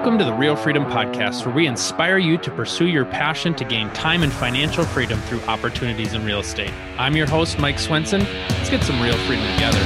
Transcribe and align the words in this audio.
Welcome 0.00 0.18
to 0.18 0.24
the 0.24 0.32
Real 0.32 0.56
Freedom 0.56 0.86
Podcast, 0.86 1.44
where 1.44 1.54
we 1.54 1.66
inspire 1.66 2.16
you 2.16 2.38
to 2.38 2.50
pursue 2.50 2.86
your 2.86 3.04
passion 3.04 3.54
to 3.56 3.64
gain 3.64 3.90
time 3.90 4.22
and 4.22 4.32
financial 4.32 4.82
freedom 4.82 5.20
through 5.20 5.42
opportunities 5.42 6.14
in 6.14 6.24
real 6.24 6.40
estate. 6.40 6.72
I'm 6.96 7.14
your 7.16 7.26
host, 7.26 7.58
Mike 7.58 7.78
Swenson. 7.78 8.20
Let's 8.20 8.70
get 8.70 8.82
some 8.82 8.98
real 9.02 9.12
freedom 9.26 9.44
together. 9.52 9.78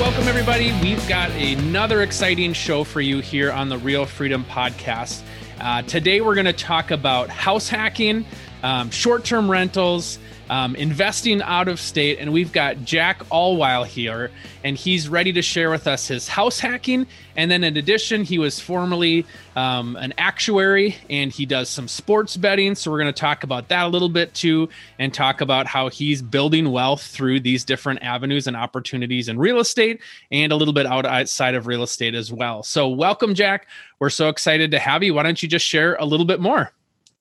Welcome, 0.00 0.28
everybody. 0.28 0.72
We've 0.80 1.06
got 1.06 1.30
another 1.32 2.00
exciting 2.00 2.54
show 2.54 2.82
for 2.82 3.02
you 3.02 3.18
here 3.20 3.52
on 3.52 3.68
the 3.68 3.76
Real 3.76 4.06
Freedom 4.06 4.46
Podcast. 4.46 5.20
Uh, 5.60 5.82
today, 5.82 6.22
we're 6.22 6.34
going 6.34 6.46
to 6.46 6.54
talk 6.54 6.90
about 6.90 7.28
house 7.28 7.68
hacking, 7.68 8.24
um, 8.62 8.88
short 8.88 9.26
term 9.26 9.50
rentals 9.50 10.18
um, 10.50 10.76
investing 10.76 11.42
out 11.42 11.68
of 11.68 11.80
state. 11.80 12.18
And 12.18 12.32
we've 12.32 12.52
got 12.52 12.84
Jack 12.84 13.20
Allweil 13.30 13.86
here, 13.86 14.30
and 14.64 14.76
he's 14.76 15.08
ready 15.08 15.32
to 15.32 15.42
share 15.42 15.70
with 15.70 15.86
us 15.86 16.08
his 16.08 16.28
house 16.28 16.58
hacking. 16.58 17.06
And 17.36 17.50
then, 17.50 17.64
in 17.64 17.76
addition, 17.76 18.24
he 18.24 18.38
was 18.38 18.60
formerly 18.60 19.24
um, 19.56 19.96
an 19.96 20.12
actuary 20.18 20.96
and 21.08 21.32
he 21.32 21.46
does 21.46 21.68
some 21.68 21.88
sports 21.88 22.36
betting. 22.36 22.74
So, 22.74 22.90
we're 22.90 22.98
going 22.98 23.12
to 23.12 23.18
talk 23.18 23.44
about 23.44 23.68
that 23.68 23.86
a 23.86 23.88
little 23.88 24.08
bit 24.08 24.34
too, 24.34 24.68
and 24.98 25.12
talk 25.12 25.40
about 25.40 25.66
how 25.66 25.88
he's 25.88 26.20
building 26.20 26.70
wealth 26.70 27.02
through 27.02 27.40
these 27.40 27.64
different 27.64 28.02
avenues 28.02 28.46
and 28.46 28.56
opportunities 28.56 29.28
in 29.28 29.38
real 29.38 29.60
estate 29.60 30.00
and 30.30 30.52
a 30.52 30.56
little 30.56 30.74
bit 30.74 30.86
outside 30.86 31.54
of 31.54 31.66
real 31.66 31.82
estate 31.82 32.14
as 32.14 32.32
well. 32.32 32.62
So, 32.62 32.88
welcome, 32.88 33.34
Jack. 33.34 33.66
We're 33.98 34.10
so 34.10 34.28
excited 34.28 34.70
to 34.72 34.78
have 34.78 35.02
you. 35.02 35.14
Why 35.14 35.22
don't 35.22 35.42
you 35.42 35.48
just 35.48 35.66
share 35.66 35.94
a 35.94 36.04
little 36.04 36.26
bit 36.26 36.40
more? 36.40 36.72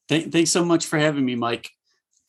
Thanks 0.10 0.52
so 0.52 0.66
much 0.66 0.86
for 0.86 1.00
having 1.00 1.24
me, 1.24 1.36
Mike. 1.36 1.72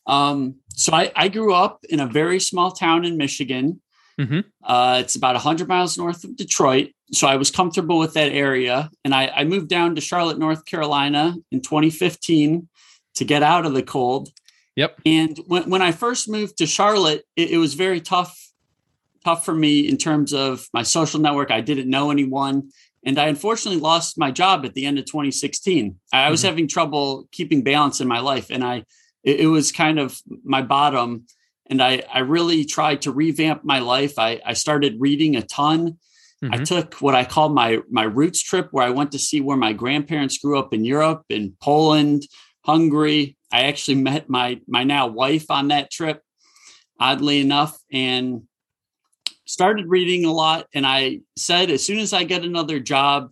Um, 0.06 0.56
so 0.74 0.92
I, 0.92 1.12
I, 1.14 1.28
grew 1.28 1.54
up 1.54 1.84
in 1.88 2.00
a 2.00 2.06
very 2.06 2.40
small 2.40 2.72
town 2.72 3.04
in 3.04 3.16
Michigan. 3.16 3.80
Mm-hmm. 4.18 4.40
Uh, 4.62 4.98
it's 5.00 5.16
about 5.16 5.34
100 5.34 5.68
miles 5.68 5.96
north 5.96 6.24
of 6.24 6.36
Detroit. 6.36 6.90
So 7.12 7.28
I 7.28 7.36
was 7.36 7.50
comfortable 7.50 7.98
with 7.98 8.14
that 8.14 8.32
area. 8.32 8.90
And 9.04 9.14
I, 9.14 9.28
I, 9.28 9.44
moved 9.44 9.68
down 9.68 9.94
to 9.94 10.00
Charlotte, 10.00 10.38
North 10.38 10.64
Carolina 10.64 11.36
in 11.50 11.60
2015 11.60 12.68
to 13.14 13.24
get 13.24 13.42
out 13.42 13.64
of 13.64 13.74
the 13.74 13.82
cold. 13.82 14.30
Yep. 14.76 15.00
And 15.06 15.38
when, 15.46 15.70
when 15.70 15.82
I 15.82 15.92
first 15.92 16.28
moved 16.28 16.58
to 16.58 16.66
Charlotte, 16.66 17.24
it, 17.36 17.50
it 17.50 17.58
was 17.58 17.74
very 17.74 18.00
tough, 18.00 18.36
tough 19.24 19.44
for 19.44 19.54
me 19.54 19.88
in 19.88 19.98
terms 19.98 20.32
of 20.32 20.66
my 20.72 20.82
social 20.82 21.20
network. 21.20 21.50
I 21.50 21.60
didn't 21.60 21.90
know 21.90 22.10
anyone. 22.10 22.70
And 23.04 23.18
I 23.18 23.26
unfortunately 23.26 23.80
lost 23.80 24.18
my 24.18 24.30
job 24.30 24.64
at 24.64 24.74
the 24.74 24.86
end 24.86 24.98
of 24.98 25.06
2016. 25.06 25.96
I 26.12 26.30
was 26.30 26.40
mm-hmm. 26.40 26.48
having 26.48 26.68
trouble 26.68 27.28
keeping 27.32 27.62
balance 27.62 28.00
in 28.00 28.08
my 28.08 28.20
life. 28.20 28.50
And 28.50 28.64
I, 28.64 28.84
it, 29.22 29.40
it 29.40 29.46
was 29.46 29.72
kind 29.72 29.98
of 29.98 30.20
my 30.44 30.62
bottom. 30.62 31.26
And 31.66 31.82
I, 31.82 32.02
I 32.12 32.20
really 32.20 32.64
tried 32.64 33.02
to 33.02 33.12
revamp 33.12 33.64
my 33.64 33.78
life. 33.78 34.18
I, 34.18 34.40
I 34.44 34.52
started 34.52 34.96
reading 34.98 35.36
a 35.36 35.42
ton. 35.42 35.98
Mm-hmm. 36.42 36.54
I 36.54 36.64
took 36.64 36.94
what 36.94 37.14
I 37.14 37.24
call 37.24 37.50
my 37.50 37.78
my 37.88 38.02
roots 38.02 38.42
trip, 38.42 38.68
where 38.72 38.84
I 38.84 38.90
went 38.90 39.12
to 39.12 39.18
see 39.18 39.40
where 39.40 39.56
my 39.56 39.72
grandparents 39.72 40.38
grew 40.38 40.58
up 40.58 40.74
in 40.74 40.84
Europe, 40.84 41.22
in 41.28 41.56
Poland, 41.62 42.26
Hungary. 42.64 43.36
I 43.52 43.62
actually 43.64 43.96
met 43.96 44.28
my 44.28 44.60
my 44.66 44.82
now 44.82 45.06
wife 45.06 45.50
on 45.50 45.68
that 45.68 45.90
trip, 45.90 46.20
oddly 46.98 47.40
enough, 47.40 47.78
and 47.92 48.42
started 49.44 49.86
reading 49.86 50.24
a 50.24 50.32
lot. 50.32 50.66
And 50.74 50.84
I 50.84 51.20
said, 51.36 51.70
as 51.70 51.86
soon 51.86 52.00
as 52.00 52.12
I 52.12 52.24
get 52.24 52.44
another 52.44 52.80
job, 52.80 53.30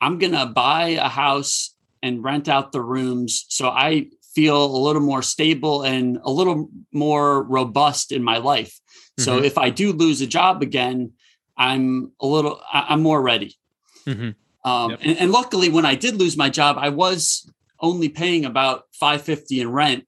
I'm 0.00 0.18
gonna 0.18 0.46
buy 0.46 0.90
a 0.90 1.08
house 1.08 1.74
and 2.02 2.24
rent 2.24 2.48
out 2.48 2.72
the 2.72 2.80
rooms. 2.80 3.44
So 3.48 3.68
I 3.68 4.08
feel 4.38 4.64
a 4.64 4.82
little 4.86 5.02
more 5.02 5.20
stable 5.20 5.82
and 5.82 6.16
a 6.22 6.30
little 6.30 6.70
more 6.92 7.42
robust 7.42 8.12
in 8.12 8.22
my 8.22 8.38
life. 8.38 8.68
Mm-hmm. 8.68 9.24
So 9.24 9.42
if 9.42 9.58
I 9.58 9.68
do 9.70 9.92
lose 9.92 10.20
a 10.20 10.28
job 10.28 10.62
again, 10.62 11.14
I'm 11.56 12.12
a 12.20 12.26
little, 12.26 12.62
I'm 12.72 13.02
more 13.02 13.20
ready. 13.20 13.58
Mm-hmm. 14.06 14.30
Um, 14.70 14.90
yep. 14.92 15.00
and, 15.02 15.18
and, 15.18 15.32
luckily, 15.32 15.70
when 15.70 15.84
I 15.84 15.96
did 15.96 16.20
lose 16.20 16.36
my 16.36 16.50
job, 16.50 16.76
I 16.78 16.90
was 16.90 17.50
only 17.80 18.08
paying 18.08 18.44
about 18.44 18.84
550 18.92 19.60
in 19.60 19.72
rent. 19.72 20.06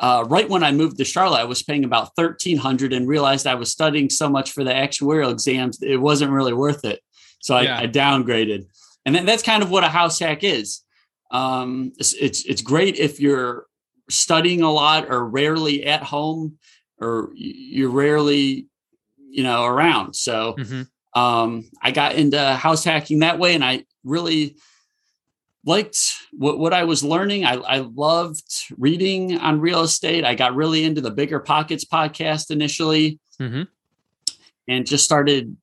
Uh, 0.00 0.24
right 0.26 0.48
when 0.50 0.64
I 0.64 0.72
moved 0.72 0.98
to 0.98 1.04
Charlotte, 1.04 1.42
I 1.42 1.44
was 1.44 1.62
paying 1.62 1.84
about 1.84 2.10
1300 2.16 2.92
and 2.92 3.06
realized 3.06 3.46
I 3.46 3.54
was 3.54 3.70
studying 3.70 4.10
so 4.10 4.28
much 4.28 4.50
for 4.50 4.64
the 4.64 4.72
actuarial 4.72 5.30
exams, 5.30 5.80
it 5.80 5.98
wasn't 5.98 6.32
really 6.32 6.54
worth 6.54 6.84
it. 6.84 7.00
So 7.40 7.54
I, 7.54 7.62
yeah. 7.62 7.78
I 7.78 7.86
downgraded. 7.86 8.66
And 9.06 9.14
then 9.14 9.26
that's 9.26 9.44
kind 9.44 9.62
of 9.62 9.70
what 9.70 9.84
a 9.84 9.88
house 9.88 10.18
hack 10.18 10.42
is. 10.42 10.83
Um, 11.34 11.92
it's, 11.98 12.14
it's, 12.14 12.44
it's 12.44 12.62
great 12.62 12.96
if 12.96 13.20
you're 13.20 13.66
studying 14.08 14.62
a 14.62 14.70
lot 14.70 15.10
or 15.10 15.26
rarely 15.28 15.84
at 15.84 16.02
home 16.02 16.58
or 16.98 17.30
you're 17.34 17.90
rarely 17.90 18.68
you 19.34 19.42
know 19.42 19.64
around. 19.64 20.14
So 20.14 20.54
mm-hmm. 20.56 21.20
um, 21.20 21.70
I 21.82 21.90
got 21.90 22.14
into 22.14 22.40
house 22.40 22.84
hacking 22.84 23.18
that 23.18 23.38
way, 23.38 23.54
and 23.54 23.64
I 23.64 23.84
really 24.04 24.56
liked 25.66 25.98
what, 26.32 26.58
what 26.58 26.72
I 26.72 26.84
was 26.84 27.02
learning. 27.02 27.44
I, 27.44 27.54
I 27.54 27.78
loved 27.78 28.44
reading 28.78 29.38
on 29.38 29.60
real 29.60 29.80
estate. 29.80 30.24
I 30.24 30.34
got 30.34 30.54
really 30.54 30.84
into 30.84 31.00
the 31.00 31.10
BiggerPockets 31.10 31.84
podcast 31.84 32.50
initially, 32.50 33.18
mm-hmm. 33.40 33.62
and 34.68 34.86
just 34.86 35.04
started 35.04 35.56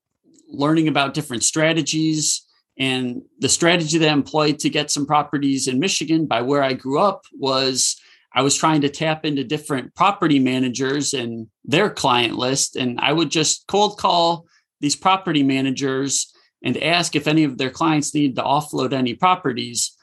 learning 0.49 0.89
about 0.89 1.13
different 1.13 1.43
strategies 1.43 2.45
and 2.81 3.21
the 3.37 3.47
strategy 3.47 3.99
that 3.99 4.09
I 4.09 4.11
employed 4.11 4.57
to 4.59 4.69
get 4.71 4.89
some 4.89 5.05
properties 5.05 5.67
in 5.67 5.77
Michigan 5.77 6.25
by 6.25 6.41
where 6.41 6.63
I 6.63 6.73
grew 6.73 6.99
up 6.99 7.25
was 7.31 7.95
I 8.33 8.41
was 8.41 8.57
trying 8.57 8.81
to 8.81 8.89
tap 8.89 9.23
into 9.23 9.43
different 9.43 9.93
property 9.93 10.39
managers 10.39 11.13
and 11.13 11.45
their 11.63 11.91
client 11.91 12.37
list. 12.37 12.75
And 12.75 12.99
I 12.99 13.13
would 13.13 13.29
just 13.29 13.67
cold 13.67 13.99
call 13.99 14.47
these 14.79 14.95
property 14.95 15.43
managers 15.43 16.33
and 16.63 16.75
ask 16.77 17.15
if 17.15 17.27
any 17.27 17.43
of 17.43 17.59
their 17.59 17.69
clients 17.69 18.15
needed 18.15 18.35
to 18.37 18.41
offload 18.41 18.93
any 18.93 19.13
properties. 19.13 19.95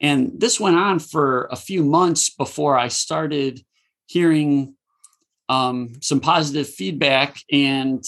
And 0.00 0.38
this 0.38 0.60
went 0.60 0.76
on 0.76 1.00
for 1.00 1.48
a 1.50 1.56
few 1.56 1.82
months 1.82 2.30
before 2.30 2.78
I 2.78 2.86
started 2.86 3.60
hearing 4.06 4.76
um, 5.48 5.94
some 6.00 6.20
positive 6.20 6.68
feedback 6.68 7.38
and 7.50 8.04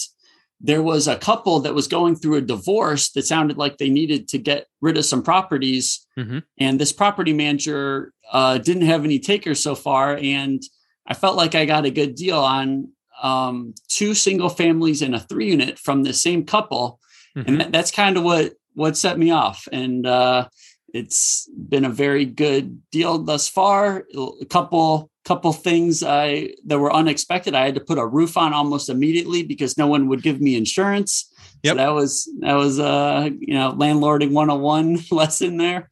there 0.65 0.81
was 0.81 1.09
a 1.09 1.17
couple 1.17 1.59
that 1.59 1.75
was 1.75 1.89
going 1.89 2.15
through 2.15 2.37
a 2.37 2.41
divorce 2.41 3.11
that 3.11 3.25
sounded 3.27 3.57
like 3.57 3.77
they 3.77 3.89
needed 3.89 4.29
to 4.29 4.37
get 4.37 4.67
rid 4.81 4.97
of 4.97 5.05
some 5.05 5.21
properties. 5.21 6.07
Mm-hmm. 6.17 6.39
and 6.59 6.79
this 6.79 6.93
property 6.93 7.33
manager 7.33 8.13
uh, 8.31 8.57
didn't 8.59 8.85
have 8.85 9.03
any 9.03 9.19
takers 9.19 9.61
so 9.61 9.75
far. 9.75 10.17
And 10.17 10.61
i 11.05 11.13
felt 11.13 11.35
like 11.35 11.53
i 11.53 11.65
got 11.65 11.85
a 11.85 11.91
good 11.91 12.15
deal 12.15 12.39
on 12.39 12.87
um, 13.21 13.73
two 13.89 14.13
single 14.13 14.49
families 14.49 15.01
and 15.01 15.15
a 15.15 15.19
three 15.19 15.49
unit 15.49 15.77
from 15.77 16.03
the 16.03 16.13
same 16.13 16.45
couple. 16.45 16.99
Mm-hmm. 17.35 17.49
and 17.49 17.61
that, 17.61 17.71
that's 17.71 17.91
kind 17.91 18.17
of 18.17 18.23
what 18.23 18.53
what 18.73 18.97
set 18.97 19.17
me 19.19 19.31
off. 19.31 19.67
And 19.71 20.05
uh, 20.07 20.47
it's 20.93 21.49
been 21.49 21.85
a 21.85 21.89
very 21.89 22.25
good 22.25 22.81
deal 22.91 23.17
thus 23.19 23.49
far. 23.49 24.05
A 24.41 24.45
couple 24.45 25.09
couple 25.23 25.53
things 25.53 26.03
I 26.03 26.53
that 26.65 26.79
were 26.79 26.93
unexpected. 26.93 27.55
I 27.55 27.65
had 27.65 27.75
to 27.75 27.81
put 27.81 27.97
a 27.97 28.05
roof 28.05 28.37
on 28.37 28.53
almost 28.53 28.89
immediately 28.89 29.43
because 29.43 29.77
no 29.77 29.87
one 29.87 30.07
would 30.07 30.21
give 30.21 30.41
me 30.41 30.55
insurance. 30.55 31.31
Yep. 31.63 31.73
So 31.73 31.77
that 31.77 31.93
was 31.93 32.29
that 32.39 32.53
was 32.55 32.79
uh 32.79 33.29
you 33.39 33.53
know 33.53 33.71
landlording 33.73 34.31
101 34.31 34.99
lesson 35.11 35.57
there. 35.57 35.89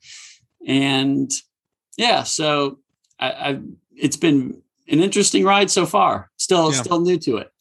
And 0.67 1.31
yeah, 1.97 2.23
so 2.23 2.79
I, 3.19 3.31
I 3.31 3.59
it's 3.95 4.17
been 4.17 4.61
an 4.87 4.99
interesting 4.99 5.43
ride 5.45 5.71
so 5.71 5.85
far. 5.85 6.29
Still 6.37 6.71
yeah. 6.71 6.81
still 6.81 6.99
new 6.99 7.17
to 7.19 7.37
it. 7.37 7.51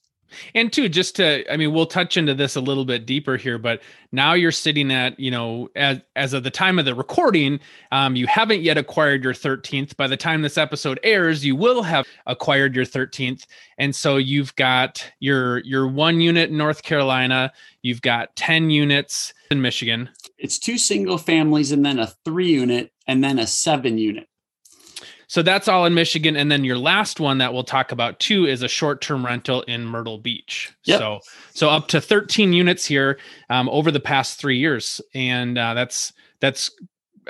And 0.55 0.73
two, 0.73 0.89
just 0.89 1.17
to, 1.17 1.51
I 1.53 1.57
mean, 1.57 1.73
we'll 1.73 1.87
touch 1.87 2.17
into 2.17 2.35
this 2.35 2.57
a 2.57 2.61
little 2.61 2.85
bit 2.85 3.07
deeper 3.07 3.37
here, 3.37 3.59
but 3.59 3.83
now 4.13 4.33
you're 4.33 4.53
sitting 4.53 4.93
at, 4.93 5.19
you 5.19 5.31
know, 5.31 5.69
as 5.77 6.01
as 6.17 6.33
of 6.33 6.43
the 6.43 6.51
time 6.51 6.79
of 6.79 6.85
the 6.85 6.95
recording, 6.95 7.61
um, 7.93 8.17
you 8.17 8.27
haven't 8.27 8.63
yet 8.63 8.79
acquired 8.79 9.23
your 9.23 9.35
13th. 9.35 9.97
By 9.97 10.07
the 10.07 10.17
time 10.17 10.43
this 10.43 10.59
episode 10.59 10.99
airs, 11.03 11.45
you 11.45 11.57
will 11.57 11.83
have 11.83 12.07
acquired 12.27 12.75
your 12.75 12.85
13th, 12.85 13.47
and 13.79 13.94
so 13.94 14.17
you've 14.17 14.55
got 14.56 15.11
your 15.21 15.59
your 15.59 15.87
one 15.87 16.21
unit 16.21 16.50
in 16.50 16.56
North 16.56 16.83
Carolina, 16.83 17.53
you've 17.83 18.03
got 18.03 18.35
10 18.37 18.71
units 18.71 19.33
in 19.50 19.61
Michigan. 19.61 20.09
It's 20.38 20.59
two 20.59 20.79
single 20.79 21.19
families, 21.19 21.73
and 21.73 21.85
then 21.85 21.99
a 21.99 22.06
three 22.25 22.53
unit, 22.53 22.93
and 23.06 23.23
then 23.23 23.38
a 23.38 23.47
seven 23.47 23.99
unit. 23.99 24.30
So 25.31 25.43
that's 25.43 25.69
all 25.69 25.87
in 25.87 25.94
Michigan. 25.94 26.35
And 26.35 26.50
then 26.50 26.65
your 26.65 26.77
last 26.77 27.21
one 27.21 27.38
that 27.38 27.55
we'll 27.55 27.62
talk 27.62 27.93
about 27.93 28.19
too 28.19 28.47
is 28.47 28.65
a 28.65 28.69
short-term 28.69 29.25
rental 29.25 29.62
in 29.62 29.85
Myrtle 29.85 30.19
Beach. 30.19 30.75
Yep. 30.87 30.99
So 30.99 31.21
so 31.53 31.71
up 31.71 31.87
to 31.88 32.00
13 32.00 32.53
units 32.53 32.85
here 32.85 33.17
um, 33.49 33.69
over 33.69 33.93
the 33.93 34.00
past 34.00 34.41
three 34.41 34.59
years, 34.59 35.00
and 35.15 35.56
uh, 35.56 35.75
that's 35.75 36.12
that's 36.41 36.73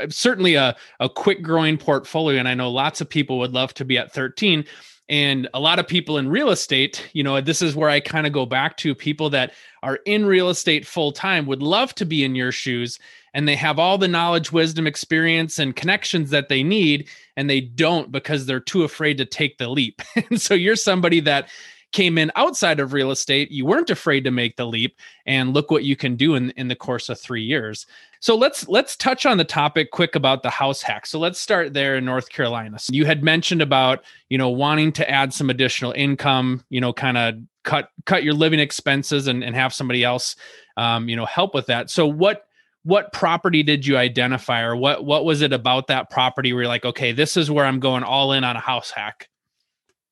certainly 0.08 0.54
a, 0.54 0.74
a 0.98 1.10
quick 1.10 1.42
growing 1.42 1.76
portfolio. 1.76 2.38
And 2.38 2.48
I 2.48 2.54
know 2.54 2.70
lots 2.70 3.02
of 3.02 3.10
people 3.10 3.38
would 3.40 3.52
love 3.52 3.74
to 3.74 3.84
be 3.84 3.98
at 3.98 4.14
13 4.14 4.64
and 5.10 5.46
a 5.52 5.60
lot 5.60 5.78
of 5.78 5.86
people 5.86 6.16
in 6.16 6.30
real 6.30 6.48
estate 6.50 7.06
you 7.12 7.22
know 7.22 7.38
this 7.40 7.60
is 7.60 7.76
where 7.76 7.90
i 7.90 8.00
kind 8.00 8.26
of 8.26 8.32
go 8.32 8.46
back 8.46 8.78
to 8.78 8.94
people 8.94 9.28
that 9.28 9.52
are 9.82 9.96
in 10.06 10.24
real 10.24 10.48
estate 10.48 10.86
full 10.86 11.12
time 11.12 11.44
would 11.44 11.62
love 11.62 11.94
to 11.94 12.06
be 12.06 12.24
in 12.24 12.34
your 12.34 12.52
shoes 12.52 12.98
and 13.34 13.46
they 13.46 13.56
have 13.56 13.78
all 13.78 13.98
the 13.98 14.08
knowledge 14.08 14.52
wisdom 14.52 14.86
experience 14.86 15.58
and 15.58 15.76
connections 15.76 16.30
that 16.30 16.48
they 16.48 16.62
need 16.62 17.08
and 17.36 17.48
they 17.48 17.60
don't 17.60 18.10
because 18.10 18.46
they're 18.46 18.60
too 18.60 18.84
afraid 18.84 19.18
to 19.18 19.24
take 19.24 19.58
the 19.58 19.68
leap. 19.68 20.02
And 20.30 20.40
so 20.40 20.54
you're 20.54 20.76
somebody 20.76 21.20
that 21.20 21.48
came 21.92 22.18
in 22.18 22.30
outside 22.36 22.80
of 22.80 22.92
real 22.92 23.10
estate, 23.10 23.50
you 23.50 23.66
weren't 23.66 23.90
afraid 23.90 24.24
to 24.24 24.30
make 24.30 24.56
the 24.56 24.66
leap 24.66 24.96
and 25.26 25.52
look 25.54 25.70
what 25.70 25.84
you 25.84 25.96
can 25.96 26.16
do 26.16 26.34
in, 26.34 26.50
in 26.50 26.68
the 26.68 26.76
course 26.76 27.08
of 27.08 27.18
three 27.18 27.42
years. 27.42 27.86
So 28.20 28.36
let's 28.36 28.68
let's 28.68 28.96
touch 28.96 29.24
on 29.24 29.38
the 29.38 29.44
topic 29.44 29.90
quick 29.90 30.14
about 30.14 30.42
the 30.42 30.50
house 30.50 30.82
hack. 30.82 31.06
So 31.06 31.18
let's 31.18 31.40
start 31.40 31.72
there 31.72 31.96
in 31.96 32.04
North 32.04 32.28
Carolina. 32.28 32.78
So 32.78 32.92
you 32.92 33.06
had 33.06 33.24
mentioned 33.24 33.62
about, 33.62 34.04
you 34.28 34.38
know, 34.38 34.50
wanting 34.50 34.92
to 34.92 35.10
add 35.10 35.32
some 35.32 35.50
additional 35.50 35.92
income, 35.92 36.64
you 36.68 36.80
know, 36.80 36.92
kind 36.92 37.16
of 37.16 37.36
cut 37.62 37.90
cut 38.04 38.24
your 38.24 38.34
living 38.34 38.60
expenses 38.60 39.26
and, 39.26 39.42
and 39.42 39.54
have 39.56 39.72
somebody 39.72 40.04
else 40.04 40.36
um, 40.76 41.08
you 41.08 41.16
know, 41.16 41.26
help 41.26 41.54
with 41.54 41.66
that. 41.66 41.90
So 41.90 42.06
what 42.06 42.46
what 42.82 43.12
property 43.12 43.62
did 43.62 43.86
you 43.86 43.96
identify 43.96 44.62
or 44.62 44.74
what 44.74 45.04
what 45.04 45.24
was 45.24 45.42
it 45.42 45.52
about 45.52 45.88
that 45.88 46.10
property 46.10 46.52
where 46.52 46.62
you're 46.62 46.68
like, 46.68 46.84
okay, 46.84 47.12
this 47.12 47.36
is 47.36 47.50
where 47.50 47.66
I'm 47.66 47.80
going 47.80 48.02
all 48.02 48.32
in 48.32 48.44
on 48.44 48.56
a 48.56 48.60
house 48.60 48.90
hack? 48.90 49.28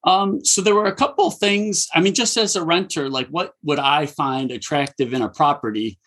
Um, 0.09 0.43
so 0.43 0.63
there 0.63 0.75
were 0.75 0.87
a 0.87 0.95
couple 0.95 1.31
things. 1.31 1.87
I 1.95 2.01
mean, 2.01 2.15
just 2.15 2.39
as 2.39 2.57
a 2.57 2.65
renter, 2.65 3.11
like 3.11 3.29
what 3.29 3.53
would 3.63 3.79
I 3.79 4.07
find 4.07 4.51
attractive 4.51 5.13
in 5.13 5.21
a 5.21 5.29
property? 5.29 5.99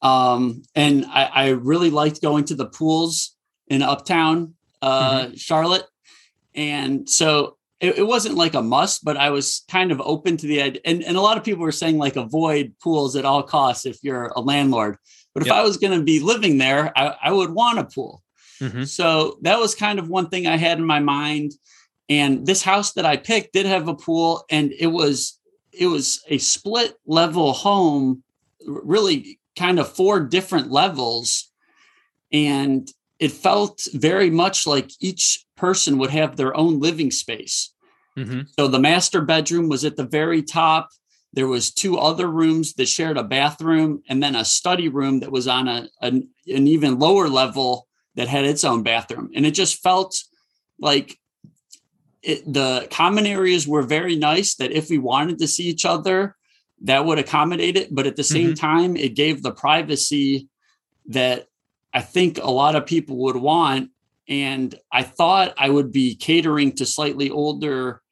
Um, 0.00 0.62
and 0.74 1.04
I, 1.04 1.24
I 1.24 1.48
really 1.50 1.90
liked 1.90 2.22
going 2.22 2.44
to 2.46 2.54
the 2.54 2.64
pools 2.64 3.36
in 3.66 3.82
Uptown, 3.82 4.54
uh, 4.80 5.24
mm-hmm. 5.24 5.34
Charlotte. 5.34 5.84
And 6.54 7.06
so 7.06 7.58
it, 7.80 7.98
it, 7.98 8.06
wasn't 8.06 8.36
like 8.36 8.54
a 8.54 8.62
must, 8.62 9.04
but 9.04 9.18
I 9.18 9.28
was 9.28 9.62
kind 9.70 9.92
of 9.92 10.00
open 10.00 10.38
to 10.38 10.46
the 10.46 10.62
idea. 10.62 10.80
And, 10.86 11.04
and 11.04 11.18
a 11.18 11.20
lot 11.20 11.36
of 11.36 11.44
people 11.44 11.64
were 11.64 11.72
saying 11.72 11.98
like 11.98 12.16
avoid 12.16 12.72
pools 12.82 13.14
at 13.14 13.26
all 13.26 13.42
costs 13.42 13.84
if 13.84 13.98
you're 14.02 14.32
a 14.36 14.40
landlord. 14.40 14.96
But 15.34 15.42
if 15.42 15.48
yep. 15.48 15.56
I 15.56 15.62
was 15.64 15.76
going 15.76 15.98
to 15.98 16.02
be 16.02 16.20
living 16.20 16.56
there, 16.56 16.96
I, 16.96 17.14
I, 17.24 17.32
would 17.32 17.50
want 17.50 17.78
a 17.78 17.84
pool. 17.84 18.22
Mm-hmm. 18.62 18.84
So 18.84 19.38
that 19.42 19.58
was 19.58 19.74
kind 19.74 19.98
of 19.98 20.08
one 20.08 20.30
thing 20.30 20.46
I 20.46 20.56
had 20.56 20.78
in 20.78 20.84
my 20.84 21.00
mind. 21.00 21.52
And 22.08 22.46
this 22.46 22.62
house 22.62 22.92
that 22.92 23.04
I 23.04 23.16
picked 23.16 23.52
did 23.52 23.66
have 23.66 23.88
a 23.88 23.94
pool, 23.94 24.44
and 24.50 24.72
it 24.78 24.86
was 24.86 25.38
it 25.72 25.86
was 25.86 26.22
a 26.28 26.38
split 26.38 26.94
level 27.06 27.52
home, 27.52 28.22
really 28.66 29.38
kind 29.56 29.78
of 29.78 29.92
four 29.92 30.20
different 30.20 30.70
levels. 30.70 31.50
And 32.32 32.90
it 33.18 33.32
felt 33.32 33.86
very 33.92 34.30
much 34.30 34.66
like 34.66 34.90
each 35.00 35.44
person 35.56 35.98
would 35.98 36.10
have 36.10 36.36
their 36.36 36.56
own 36.56 36.80
living 36.80 37.10
space. 37.10 37.72
Mm-hmm. 38.16 38.42
So 38.58 38.68
the 38.68 38.78
master 38.78 39.20
bedroom 39.20 39.68
was 39.68 39.84
at 39.84 39.96
the 39.96 40.06
very 40.06 40.42
top. 40.42 40.90
There 41.32 41.46
was 41.46 41.70
two 41.70 41.98
other 41.98 42.28
rooms 42.28 42.74
that 42.74 42.88
shared 42.88 43.18
a 43.18 43.22
bathroom, 43.24 44.02
and 44.08 44.22
then 44.22 44.34
a 44.34 44.44
study 44.44 44.88
room 44.88 45.20
that 45.20 45.30
was 45.30 45.46
on 45.46 45.68
a, 45.68 45.88
a 46.00 46.08
an 46.08 46.66
even 46.66 46.98
lower 46.98 47.28
level 47.28 47.86
that 48.14 48.28
had 48.28 48.44
its 48.44 48.64
own 48.64 48.82
bathroom. 48.82 49.30
And 49.34 49.44
it 49.44 49.52
just 49.52 49.82
felt 49.82 50.24
like 50.80 51.18
it, 52.22 52.52
the 52.52 52.88
common 52.90 53.26
areas 53.26 53.66
were 53.66 53.82
very 53.82 54.16
nice. 54.16 54.56
That 54.56 54.72
if 54.72 54.90
we 54.90 54.98
wanted 54.98 55.38
to 55.38 55.48
see 55.48 55.64
each 55.64 55.84
other, 55.84 56.36
that 56.82 57.04
would 57.04 57.18
accommodate 57.18 57.76
it. 57.76 57.94
But 57.94 58.06
at 58.06 58.16
the 58.16 58.24
same 58.24 58.48
mm-hmm. 58.48 58.66
time, 58.66 58.96
it 58.96 59.14
gave 59.14 59.42
the 59.42 59.52
privacy 59.52 60.48
that 61.06 61.46
I 61.92 62.00
think 62.00 62.38
a 62.38 62.50
lot 62.50 62.76
of 62.76 62.86
people 62.86 63.16
would 63.18 63.36
want. 63.36 63.90
And 64.28 64.74
I 64.92 65.02
thought 65.02 65.54
I 65.56 65.70
would 65.70 65.90
be 65.90 66.14
catering 66.14 66.72
to 66.76 66.86
slightly 66.86 67.30
older 67.30 68.02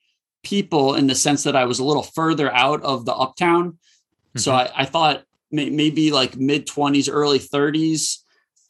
people 0.42 0.94
in 0.94 1.08
the 1.08 1.14
sense 1.14 1.42
that 1.42 1.56
I 1.56 1.64
was 1.64 1.78
a 1.78 1.84
little 1.84 2.02
further 2.02 2.52
out 2.52 2.82
of 2.82 3.04
the 3.04 3.14
uptown. 3.14 3.72
Mm-hmm. 3.72 4.38
So 4.38 4.52
I, 4.52 4.70
I, 4.74 4.84
thought 4.84 5.24
may, 5.50 5.68
maybe 5.68 6.12
like 6.12 6.36
mid 6.36 6.66
20s, 6.66 7.08
early 7.12 7.38
30s, 7.38 8.18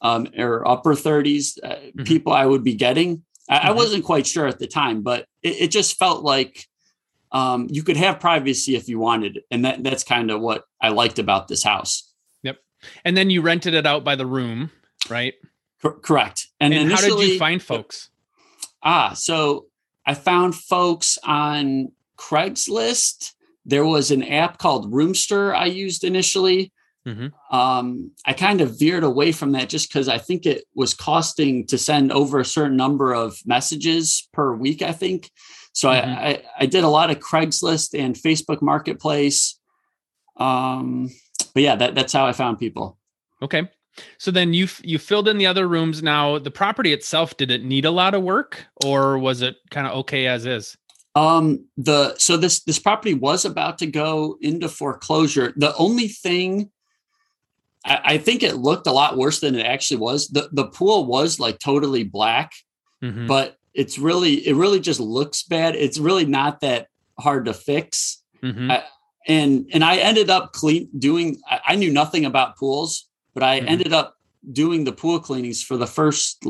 um, 0.00 0.28
or 0.36 0.66
upper 0.66 0.94
30s 0.94 1.58
uh, 1.62 1.68
mm-hmm. 1.68 2.04
people 2.04 2.32
I 2.32 2.46
would 2.46 2.64
be 2.64 2.74
getting. 2.74 3.24
I, 3.48 3.56
mm-hmm. 3.56 3.68
I, 3.68 3.70
wasn't 3.72 4.04
quite 4.04 4.26
sure 4.26 4.46
at 4.46 4.58
the 4.58 4.66
time, 4.66 5.02
but 5.02 5.26
it, 5.42 5.62
it 5.62 5.70
just 5.70 5.98
felt 5.98 6.24
like 6.24 6.66
um, 7.32 7.68
you 7.70 7.82
could 7.82 7.96
have 7.96 8.20
privacy 8.20 8.76
if 8.76 8.88
you 8.88 8.98
wanted. 8.98 9.40
And 9.50 9.64
that, 9.64 9.82
that's 9.82 10.04
kind 10.04 10.30
of 10.30 10.40
what 10.40 10.64
I 10.80 10.88
liked 10.88 11.18
about 11.18 11.48
this 11.48 11.62
house. 11.62 12.12
Yep. 12.42 12.58
And 13.04 13.16
then 13.16 13.30
you 13.30 13.42
rented 13.42 13.74
it 13.74 13.86
out 13.86 14.04
by 14.04 14.16
the 14.16 14.26
room 14.26 14.70
right? 15.08 15.34
correct. 16.02 16.48
And, 16.60 16.74
and 16.74 16.90
how 16.90 17.00
did 17.00 17.18
you 17.20 17.38
find 17.38 17.62
folks? 17.62 18.10
Ah, 18.82 19.12
so 19.14 19.66
I 20.04 20.14
found 20.14 20.54
folks 20.54 21.18
on 21.24 21.92
Craigslist. 22.18 23.32
There 23.64 23.84
was 23.84 24.10
an 24.10 24.22
app 24.22 24.58
called 24.58 24.92
Roomster 24.92 25.54
I 25.54 25.66
used 25.66 26.04
initially. 26.04 26.72
Mm-hmm. 27.06 27.56
Um, 27.56 28.10
I 28.24 28.32
kind 28.32 28.60
of 28.60 28.78
veered 28.78 29.04
away 29.04 29.30
from 29.30 29.52
that 29.52 29.68
just 29.68 29.88
because 29.88 30.08
I 30.08 30.18
think 30.18 30.44
it 30.44 30.64
was 30.74 30.92
costing 30.92 31.66
to 31.68 31.78
send 31.78 32.10
over 32.10 32.40
a 32.40 32.44
certain 32.44 32.76
number 32.76 33.14
of 33.14 33.38
messages 33.46 34.28
per 34.32 34.54
week. 34.54 34.82
I 34.82 34.92
think 34.92 35.30
so. 35.72 35.88
Mm-hmm. 35.88 36.10
I, 36.10 36.28
I, 36.28 36.42
I 36.60 36.66
did 36.66 36.84
a 36.84 36.88
lot 36.88 37.10
of 37.10 37.20
Craigslist 37.20 37.98
and 37.98 38.16
Facebook 38.16 38.60
Marketplace. 38.60 39.58
Um, 40.36 41.10
but 41.54 41.62
yeah, 41.62 41.76
that, 41.76 41.94
that's 41.94 42.12
how 42.12 42.26
I 42.26 42.32
found 42.32 42.58
people. 42.58 42.98
Okay. 43.40 43.70
So 44.18 44.30
then 44.30 44.52
you 44.52 44.68
you 44.82 44.98
filled 44.98 45.28
in 45.28 45.38
the 45.38 45.46
other 45.46 45.66
rooms. 45.66 46.02
Now 46.02 46.38
the 46.38 46.50
property 46.50 46.92
itself 46.92 47.36
did 47.36 47.50
it 47.50 47.64
need 47.64 47.86
a 47.86 47.90
lot 47.90 48.14
of 48.14 48.22
work, 48.22 48.66
or 48.84 49.18
was 49.18 49.40
it 49.40 49.56
kind 49.70 49.86
of 49.86 49.94
okay 50.00 50.26
as 50.26 50.44
is? 50.44 50.76
Um, 51.14 51.66
the 51.78 52.14
so 52.18 52.36
this 52.36 52.60
this 52.64 52.78
property 52.78 53.14
was 53.14 53.46
about 53.46 53.78
to 53.78 53.86
go 53.86 54.36
into 54.42 54.68
foreclosure. 54.68 55.54
The 55.56 55.74
only 55.76 56.08
thing 56.08 56.70
I, 57.86 58.00
I 58.04 58.18
think 58.18 58.42
it 58.42 58.56
looked 58.56 58.86
a 58.86 58.92
lot 58.92 59.16
worse 59.16 59.40
than 59.40 59.54
it 59.54 59.64
actually 59.64 59.98
was. 59.98 60.28
The 60.28 60.48
the 60.52 60.66
pool 60.66 61.06
was 61.06 61.40
like 61.40 61.58
totally 61.58 62.04
black, 62.04 62.52
mm-hmm. 63.02 63.26
but 63.26 63.56
it's 63.72 63.98
really 63.98 64.46
it 64.46 64.54
really 64.54 64.80
just 64.80 65.00
looks 65.00 65.42
bad. 65.42 65.74
It's 65.76 65.98
really 65.98 66.26
not 66.26 66.60
that 66.60 66.88
hard 67.18 67.46
to 67.46 67.54
fix. 67.54 68.22
Mm-hmm. 68.42 68.70
I, 68.70 68.84
and 69.26 69.68
and 69.72 69.82
I 69.82 69.96
ended 69.96 70.28
up 70.28 70.52
clean 70.52 70.90
doing. 70.98 71.40
I, 71.48 71.60
I 71.68 71.76
knew 71.76 71.92
nothing 71.92 72.26
about 72.26 72.56
pools 72.56 73.06
but 73.36 73.42
I 73.42 73.58
mm-hmm. 73.58 73.68
ended 73.68 73.92
up 73.92 74.16
doing 74.50 74.84
the 74.84 74.92
pool 74.92 75.20
cleanings 75.20 75.62
for 75.62 75.76
the 75.76 75.86
first 75.86 76.42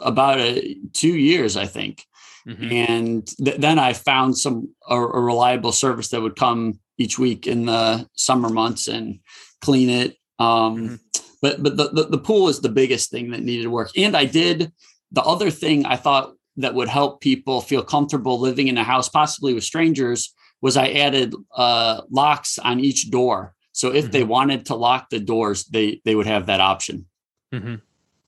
about 0.00 0.40
a, 0.40 0.76
two 0.92 1.16
years, 1.16 1.56
I 1.56 1.64
think. 1.64 2.04
Mm-hmm. 2.44 2.72
And 2.72 3.26
th- 3.36 3.60
then 3.60 3.78
I 3.78 3.92
found 3.92 4.36
some 4.36 4.74
a, 4.88 4.96
a, 4.96 5.20
reliable 5.20 5.70
service 5.70 6.08
that 6.08 6.20
would 6.20 6.34
come 6.34 6.80
each 6.98 7.20
week 7.20 7.46
in 7.46 7.66
the 7.66 8.08
summer 8.14 8.48
months 8.48 8.88
and 8.88 9.20
clean 9.60 9.90
it. 9.90 10.16
Um, 10.38 10.76
mm-hmm. 10.76 10.94
But 11.40 11.62
but 11.62 11.76
the, 11.76 11.88
the 11.90 12.04
the 12.04 12.18
pool 12.18 12.48
is 12.48 12.60
the 12.60 12.68
biggest 12.68 13.10
thing 13.10 13.30
that 13.30 13.42
needed 13.42 13.68
work. 13.68 13.90
And 13.96 14.16
I 14.16 14.24
did 14.24 14.72
the 15.12 15.22
other 15.22 15.50
thing 15.50 15.86
I 15.86 15.96
thought 15.96 16.34
that 16.56 16.74
would 16.74 16.88
help 16.88 17.20
people 17.20 17.60
feel 17.60 17.82
comfortable 17.82 18.40
living 18.40 18.66
in 18.66 18.76
a 18.76 18.84
house, 18.84 19.08
possibly 19.08 19.54
with 19.54 19.62
strangers, 19.62 20.34
was 20.60 20.76
I 20.76 20.88
added 20.88 21.34
uh, 21.54 22.02
locks 22.10 22.58
on 22.58 22.80
each 22.80 23.10
door. 23.10 23.54
So 23.72 23.92
if 23.94 24.06
mm-hmm. 24.06 24.10
they 24.10 24.24
wanted 24.24 24.66
to 24.66 24.74
lock 24.74 25.10
the 25.10 25.20
doors, 25.20 25.66
they 25.66 26.00
they 26.04 26.16
would 26.16 26.26
have 26.26 26.46
that 26.46 26.60
option. 26.60 27.06
Mm-hmm. 27.54 27.76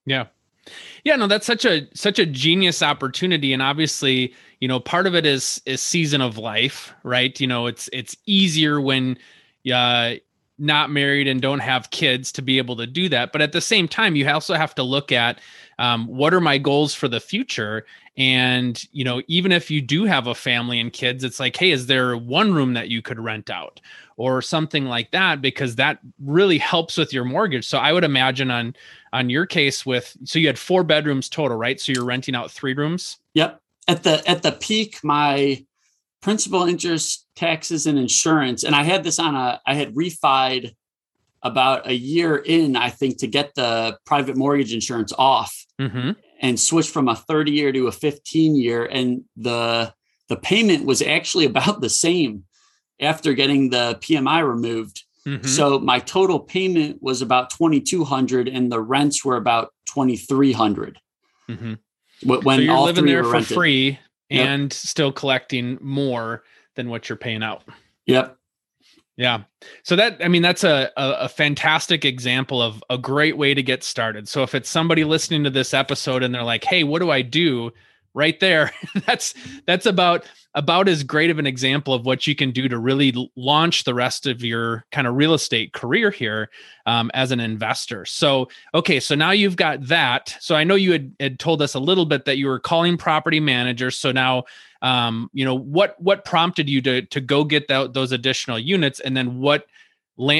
Yeah. 0.06 0.26
Yeah, 1.04 1.16
no, 1.16 1.26
that's 1.26 1.46
such 1.46 1.64
a 1.64 1.88
such 1.94 2.18
a 2.18 2.26
genius 2.26 2.82
opportunity, 2.82 3.52
and 3.52 3.62
obviously, 3.62 4.34
you 4.60 4.68
know, 4.68 4.78
part 4.78 5.06
of 5.06 5.14
it 5.14 5.26
is 5.26 5.60
is 5.66 5.80
season 5.80 6.20
of 6.20 6.38
life, 6.38 6.92
right? 7.02 7.38
You 7.40 7.46
know, 7.46 7.66
it's 7.66 7.88
it's 7.92 8.16
easier 8.26 8.80
when 8.80 9.18
uh, 9.72 10.14
not 10.60 10.90
married 10.90 11.26
and 11.26 11.40
don't 11.40 11.60
have 11.60 11.90
kids 11.90 12.30
to 12.32 12.42
be 12.42 12.58
able 12.58 12.76
to 12.76 12.86
do 12.86 13.08
that, 13.08 13.32
but 13.32 13.40
at 13.40 13.52
the 13.52 13.60
same 13.60 13.88
time, 13.88 14.16
you 14.16 14.28
also 14.28 14.54
have 14.54 14.74
to 14.76 14.82
look 14.82 15.10
at 15.10 15.40
um, 15.78 16.06
what 16.06 16.34
are 16.34 16.40
my 16.40 16.58
goals 16.58 16.94
for 16.94 17.08
the 17.08 17.20
future, 17.20 17.86
and 18.16 18.84
you 18.92 19.02
know, 19.02 19.22
even 19.28 19.50
if 19.50 19.70
you 19.70 19.80
do 19.80 20.04
have 20.04 20.26
a 20.26 20.34
family 20.34 20.78
and 20.78 20.92
kids, 20.92 21.24
it's 21.24 21.40
like, 21.40 21.56
hey, 21.56 21.70
is 21.70 21.86
there 21.86 22.16
one 22.16 22.52
room 22.52 22.74
that 22.74 22.88
you 22.88 23.00
could 23.00 23.18
rent 23.18 23.48
out, 23.48 23.80
or 24.20 24.42
something 24.42 24.84
like 24.84 25.10
that 25.12 25.40
because 25.40 25.76
that 25.76 25.98
really 26.22 26.58
helps 26.58 26.98
with 26.98 27.10
your 27.10 27.24
mortgage. 27.24 27.66
So 27.66 27.78
I 27.78 27.90
would 27.90 28.04
imagine 28.04 28.50
on 28.50 28.76
on 29.14 29.30
your 29.30 29.46
case 29.46 29.86
with 29.86 30.14
so 30.24 30.38
you 30.38 30.46
had 30.46 30.58
four 30.58 30.84
bedrooms 30.84 31.30
total, 31.30 31.56
right? 31.56 31.80
So 31.80 31.90
you're 31.90 32.04
renting 32.04 32.34
out 32.34 32.50
three 32.50 32.74
rooms? 32.74 33.16
Yep. 33.32 33.62
At 33.88 34.02
the 34.02 34.22
at 34.28 34.42
the 34.42 34.52
peak 34.52 35.02
my 35.02 35.64
principal 36.20 36.64
interest 36.64 37.26
taxes 37.36 37.86
and 37.86 37.98
insurance 37.98 38.64
and 38.64 38.74
I 38.74 38.82
had 38.82 39.04
this 39.04 39.18
on 39.18 39.34
a 39.34 39.60
I 39.66 39.74
had 39.74 39.94
refied 39.94 40.74
about 41.42 41.88
a 41.88 41.94
year 41.94 42.36
in 42.36 42.76
I 42.76 42.90
think 42.90 43.18
to 43.18 43.26
get 43.26 43.54
the 43.54 43.98
private 44.04 44.36
mortgage 44.36 44.74
insurance 44.74 45.12
off 45.16 45.64
mm-hmm. 45.80 46.12
and 46.40 46.60
switch 46.60 46.88
from 46.90 47.08
a 47.08 47.16
30 47.16 47.52
year 47.52 47.72
to 47.72 47.86
a 47.86 47.92
15 47.92 48.56
year 48.56 48.84
and 48.84 49.24
the 49.36 49.92
the 50.28 50.36
payment 50.36 50.84
was 50.84 51.02
actually 51.02 51.44
about 51.46 51.80
the 51.80 51.90
same 51.90 52.44
after 53.00 53.32
getting 53.32 53.70
the 53.70 53.98
PMI 54.00 54.46
removed. 54.46 55.04
Mm-hmm. 55.26 55.46
So 55.46 55.78
my 55.78 55.98
total 55.98 56.38
payment 56.38 57.02
was 57.02 57.22
about 57.22 57.50
2200 57.50 58.48
and 58.48 58.70
the 58.70 58.80
rents 58.80 59.24
were 59.24 59.36
about 59.36 59.72
2300. 59.86 60.98
Mm-hmm. 61.48 61.74
When 62.22 62.42
so 62.42 62.62
you're 62.62 62.78
living 62.78 63.06
there 63.06 63.24
for 63.24 63.32
rented. 63.32 63.54
free 63.54 63.98
and 64.30 64.62
yep. 64.64 64.72
still 64.72 65.12
collecting 65.12 65.78
more 65.80 66.44
than 66.76 66.88
what 66.88 67.08
you're 67.08 67.16
paying 67.16 67.42
out. 67.42 67.62
Yep. 68.06 68.36
Yeah. 69.16 69.42
So 69.82 69.96
that 69.96 70.24
I 70.24 70.28
mean 70.28 70.40
that's 70.40 70.64
a, 70.64 70.90
a, 70.96 71.10
a 71.12 71.28
fantastic 71.28 72.06
example 72.06 72.62
of 72.62 72.82
a 72.88 72.96
great 72.96 73.36
way 73.36 73.52
to 73.52 73.62
get 73.62 73.84
started. 73.84 74.28
So 74.28 74.42
if 74.42 74.54
it's 74.54 74.70
somebody 74.70 75.04
listening 75.04 75.44
to 75.44 75.50
this 75.50 75.74
episode 75.74 76.22
and 76.22 76.34
they're 76.34 76.42
like, 76.42 76.64
"Hey, 76.64 76.84
what 76.84 77.00
do 77.00 77.10
I 77.10 77.20
do?" 77.20 77.70
Right 78.14 78.38
there. 78.40 78.72
that's 79.06 79.34
that's 79.66 79.86
about 79.86 80.24
about 80.54 80.88
as 80.88 81.04
great 81.04 81.30
of 81.30 81.38
an 81.38 81.46
example 81.46 81.94
of 81.94 82.04
what 82.04 82.26
you 82.26 82.34
can 82.34 82.50
do 82.50 82.68
to 82.68 82.78
really 82.78 83.30
launch 83.36 83.84
the 83.84 83.94
rest 83.94 84.26
of 84.26 84.42
your 84.42 84.84
kind 84.90 85.06
of 85.06 85.14
real 85.14 85.32
estate 85.32 85.72
career 85.72 86.10
here 86.10 86.50
um, 86.86 87.10
as 87.14 87.30
an 87.30 87.38
investor. 87.38 88.04
So, 88.04 88.48
okay, 88.74 88.98
so 88.98 89.14
now 89.14 89.30
you've 89.30 89.54
got 89.54 89.86
that. 89.86 90.36
So 90.40 90.56
I 90.56 90.64
know 90.64 90.74
you 90.74 90.90
had, 90.90 91.14
had 91.20 91.38
told 91.38 91.62
us 91.62 91.74
a 91.74 91.78
little 91.78 92.04
bit 92.04 92.24
that 92.24 92.36
you 92.36 92.48
were 92.48 92.58
calling 92.58 92.96
property 92.96 93.38
managers. 93.38 93.96
So 93.96 94.10
now, 94.10 94.44
um, 94.82 95.30
you 95.32 95.44
know, 95.44 95.56
what 95.56 96.00
what 96.00 96.24
prompted 96.24 96.68
you 96.68 96.82
to 96.82 97.02
to 97.02 97.20
go 97.20 97.44
get 97.44 97.68
that, 97.68 97.92
those 97.92 98.12
additional 98.12 98.58
units, 98.58 98.98
and 98.98 99.16
then 99.16 99.38
what 99.38 99.66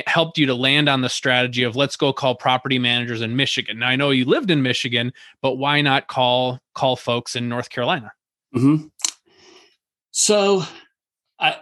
helped 0.07 0.39
you 0.39 0.47
to 0.47 0.55
land 0.55 0.89
on 0.89 1.01
the 1.01 1.09
strategy 1.09 1.63
of 1.63 1.77
let's 1.77 1.97
go 1.97 2.13
call 2.13 2.35
property 2.35 2.79
managers 2.79 3.23
in 3.23 3.37
Michigan. 3.37 3.79
Now 3.79 3.89
I 3.89 3.97
know 3.97 4.11
you 4.11 4.25
lived 4.25 4.51
in 4.51 4.63
Michigan, 4.63 5.13
but 5.43 5.57
why 5.57 5.81
not 5.81 6.09
call 6.09 6.61
call 6.75 6.97
folks 6.97 7.37
in 7.37 7.49
North 7.49 7.71
Carolina? 7.71 8.13
Mm-hmm. 8.55 8.87
So, 10.13 10.65
I 11.39 11.57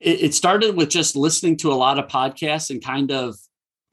it, 0.00 0.22
it 0.22 0.34
started 0.34 0.76
with 0.76 0.90
just 0.90 1.16
listening 1.16 1.56
to 1.58 1.72
a 1.72 1.74
lot 1.74 1.98
of 1.98 2.08
podcasts 2.08 2.70
and 2.70 2.82
kind 2.82 3.10
of 3.10 3.36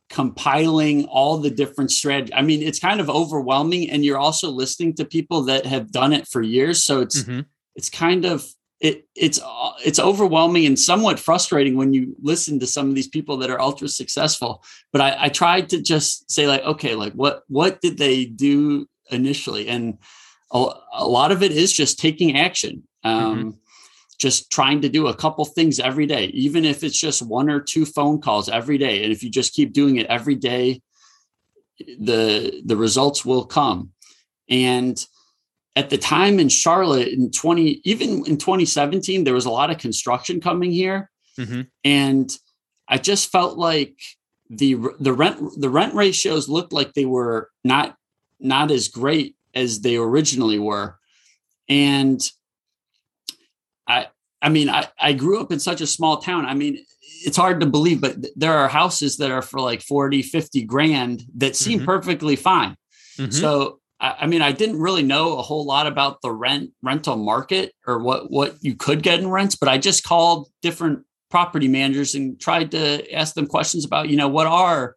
compiling 0.10 1.06
all 1.06 1.38
the 1.38 1.50
different 1.50 1.92
strategies. 1.92 2.34
I 2.36 2.42
mean, 2.42 2.62
it's 2.62 2.80
kind 2.80 3.00
of 3.00 3.10
overwhelming, 3.10 3.90
and 3.90 4.04
you're 4.04 4.18
also 4.18 4.50
listening 4.50 4.94
to 4.96 5.06
people 5.06 5.44
that 5.44 5.66
have 5.66 5.92
done 5.92 6.14
it 6.14 6.28
for 6.28 6.42
years, 6.42 6.84
so 6.84 7.02
it's 7.02 7.24
mm-hmm. 7.24 7.42
it's 7.76 7.90
kind 7.90 8.26
of 8.26 8.46
it 8.86 9.08
it's 9.15 9.39
it's 9.84 10.00
overwhelming 10.00 10.65
and 10.65 10.77
somewhat 10.77 11.20
frustrating 11.20 11.75
when 11.75 11.92
you 11.94 12.15
listen 12.22 12.60
to 12.60 12.68
some 12.68 12.88
of 12.88 12.96
these 12.96 13.08
people 13.08 13.38
that 13.38 13.50
are 13.50 13.60
ultra 13.60 13.88
successful. 13.88 14.63
But 14.92 15.01
I, 15.01 15.15
I 15.25 15.30
tried 15.30 15.70
to 15.70 15.82
just 15.82 16.30
say 16.30 16.48
like 16.48 16.62
okay 16.63 16.94
like 16.96 17.13
what 17.13 17.44
what 17.48 17.82
did 17.82 17.98
they 17.98 18.25
do 18.25 18.88
initially? 19.10 19.68
And 19.68 19.98
a, 20.51 20.70
a 20.94 21.08
lot 21.08 21.32
of 21.32 21.42
it 21.42 21.51
is 21.51 21.74
just 21.74 22.00
taking 22.00 22.38
action 22.38 22.84
um, 23.04 23.38
mm-hmm. 23.38 23.50
just 24.20 24.51
trying 24.51 24.82
to 24.82 24.89
do 24.89 25.08
a 25.08 25.15
couple 25.15 25.46
things 25.46 25.80
every 25.80 26.06
day 26.06 26.25
even 26.25 26.63
if 26.63 26.84
it's 26.84 27.00
just 27.00 27.22
one 27.22 27.50
or 27.50 27.60
two 27.60 27.86
phone 27.86 28.22
calls 28.22 28.50
every 28.50 28.77
day. 28.77 29.04
And 29.04 29.12
if 29.12 29.24
you 29.24 29.32
just 29.32 29.56
keep 29.56 29.74
doing 29.74 29.96
it 29.96 30.06
every 30.08 30.36
day 30.36 30.82
the 32.00 32.62
the 32.63 32.77
results 32.77 33.25
will 33.25 33.46
come. 33.46 33.92
And 34.48 35.04
at 35.75 35.89
the 35.89 35.98
time 35.98 36.39
in 36.39 36.50
Charlotte 36.50 37.10
in 37.10 37.32
20, 37.32 37.82
even 37.84 38.25
in 38.25 38.38
2017, 38.38 39.24
there 39.24 39.34
was 39.34 39.46
a 39.46 39.50
lot 39.50 39.72
of 39.72 39.77
construction 39.77 40.39
coming 40.39 40.72
here. 40.72 41.10
Mm-hmm. 41.38 41.62
And 41.84 42.38
I 42.88 42.98
just 42.98 43.32
felt 43.32 43.58
like 43.58 43.98
the 44.50 44.77
the 45.00 45.12
rent 45.12 45.39
the 45.60 45.70
rent 45.70 45.96
ratios 45.96 46.48
looked 46.48 46.72
like 46.72 46.94
they 46.94 47.05
were 47.05 47.50
not 47.63 47.98
not 48.39 48.70
as 48.70 48.88
great 48.88 49.36
as 49.53 49.82
they 49.82 49.98
originally 49.98 50.60
were. 50.60 50.98
And 51.67 52.22
I 53.88 54.08
I 54.41 54.50
mean 54.50 54.70
I, 54.70 54.88
I 55.00 55.13
grew 55.13 55.41
up 55.41 55.51
in 55.51 55.60
such 55.60 55.82
a 55.82 55.88
small 55.88 56.17
town. 56.17 56.46
I 56.46 56.53
mean, 56.53 56.77
it's 57.25 57.38
hard 57.38 57.60
to 57.60 57.65
believe, 57.65 58.00
but 58.00 58.17
there 58.36 58.53
are 58.53 58.67
houses 58.67 59.17
that 59.17 59.32
are 59.32 59.41
for 59.41 59.60
like 59.60 59.82
40, 59.82 60.22
50 60.22 60.63
grand 60.63 61.24
that 61.36 61.55
seem 61.55 61.79
mm-hmm. 61.79 61.86
perfectly 61.86 62.36
fine. 62.36 62.77
Mm-hmm. 63.17 63.32
So 63.32 63.79
I 64.00 64.28
mean, 64.28 64.42
I 64.42 64.52
didn't 64.52 64.82
really 64.82 65.04
know 65.04 65.38
a 65.38 65.42
whole 65.42 65.66
lot 65.66 65.88
about 65.88 66.22
the 66.22 66.32
rent 66.32 66.72
rental 66.82 67.16
market 67.16 67.74
or 67.88 68.00
what 68.00 68.30
what 68.30 68.56
you 68.62 68.75
could 68.75 69.02
get 69.02 69.20
in 69.20 69.30
rents, 69.30 69.56
but 69.56 69.70
I 69.70 69.78
just 69.78 70.04
called 70.04 70.50
different 70.62 71.06
property 71.30 71.68
managers 71.68 72.14
and 72.14 72.40
tried 72.40 72.72
to 72.72 73.14
ask 73.14 73.36
them 73.36 73.48
questions 73.48 73.86
about, 73.86 74.10
you 74.10 74.18
know, 74.18 74.28
what 74.28 74.48
are 74.48 74.96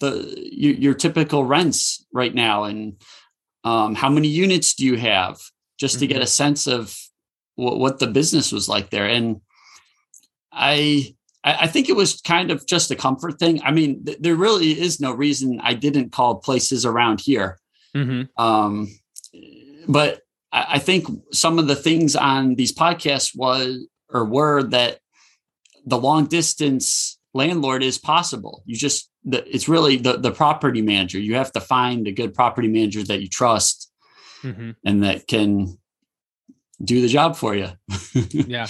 the 0.00 0.34
your, 0.50 0.74
your 0.74 0.94
typical 0.94 1.44
rents 1.44 2.04
right 2.12 2.34
now, 2.34 2.64
and 2.64 3.00
um, 3.64 3.94
how 3.94 4.08
many 4.08 4.28
units 4.28 4.74
do 4.74 4.84
you 4.84 4.96
have, 4.96 5.38
just 5.78 5.98
to 5.98 6.06
mm-hmm. 6.06 6.14
get 6.14 6.22
a 6.22 6.26
sense 6.26 6.66
of 6.66 6.96
what, 7.56 7.78
what 7.78 7.98
the 7.98 8.06
business 8.06 8.50
was 8.50 8.68
like 8.68 8.90
there. 8.90 9.08
And 9.08 9.42
I 10.50 11.14
I 11.44 11.66
think 11.66 11.88
it 11.88 11.96
was 11.96 12.20
kind 12.20 12.50
of 12.50 12.66
just 12.66 12.90
a 12.90 12.96
comfort 12.96 13.38
thing. 13.38 13.62
I 13.62 13.72
mean, 13.72 14.04
th- 14.04 14.18
there 14.20 14.36
really 14.36 14.80
is 14.80 15.00
no 15.00 15.12
reason 15.12 15.60
I 15.62 15.74
didn't 15.74 16.12
call 16.12 16.36
places 16.36 16.86
around 16.86 17.20
here. 17.20 17.58
Mm-hmm. 17.96 18.42
Um, 18.42 18.88
but 19.88 20.22
I, 20.52 20.66
I 20.70 20.78
think 20.78 21.06
some 21.32 21.58
of 21.58 21.66
the 21.66 21.76
things 21.76 22.16
on 22.16 22.54
these 22.54 22.74
podcasts 22.74 23.36
was 23.36 23.86
or 24.08 24.24
were 24.24 24.62
that 24.64 24.98
the 25.84 25.98
long 25.98 26.26
distance 26.26 27.18
landlord 27.34 27.82
is 27.82 27.98
possible. 27.98 28.62
You 28.66 28.76
just 28.76 29.10
the, 29.24 29.44
it's 29.52 29.68
really 29.68 29.96
the 29.96 30.18
the 30.18 30.32
property 30.32 30.82
manager. 30.82 31.18
You 31.18 31.36
have 31.36 31.52
to 31.52 31.60
find 31.60 32.06
a 32.06 32.12
good 32.12 32.34
property 32.34 32.68
manager 32.68 33.02
that 33.04 33.20
you 33.20 33.28
trust 33.28 33.90
mm-hmm. 34.42 34.72
and 34.84 35.04
that 35.04 35.26
can 35.26 35.78
do 36.82 37.00
the 37.00 37.08
job 37.08 37.36
for 37.36 37.54
you. 37.54 37.68
yeah. 38.30 38.66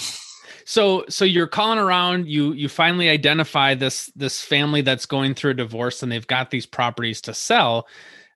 So 0.64 1.04
so 1.08 1.24
you're 1.24 1.48
calling 1.48 1.78
around, 1.78 2.28
you 2.28 2.52
you 2.52 2.68
finally 2.68 3.08
identify 3.08 3.74
this 3.74 4.06
this 4.14 4.40
family 4.40 4.82
that's 4.82 5.06
going 5.06 5.34
through 5.34 5.52
a 5.52 5.54
divorce 5.54 6.02
and 6.02 6.12
they've 6.12 6.26
got 6.26 6.50
these 6.50 6.66
properties 6.66 7.20
to 7.22 7.34
sell 7.34 7.86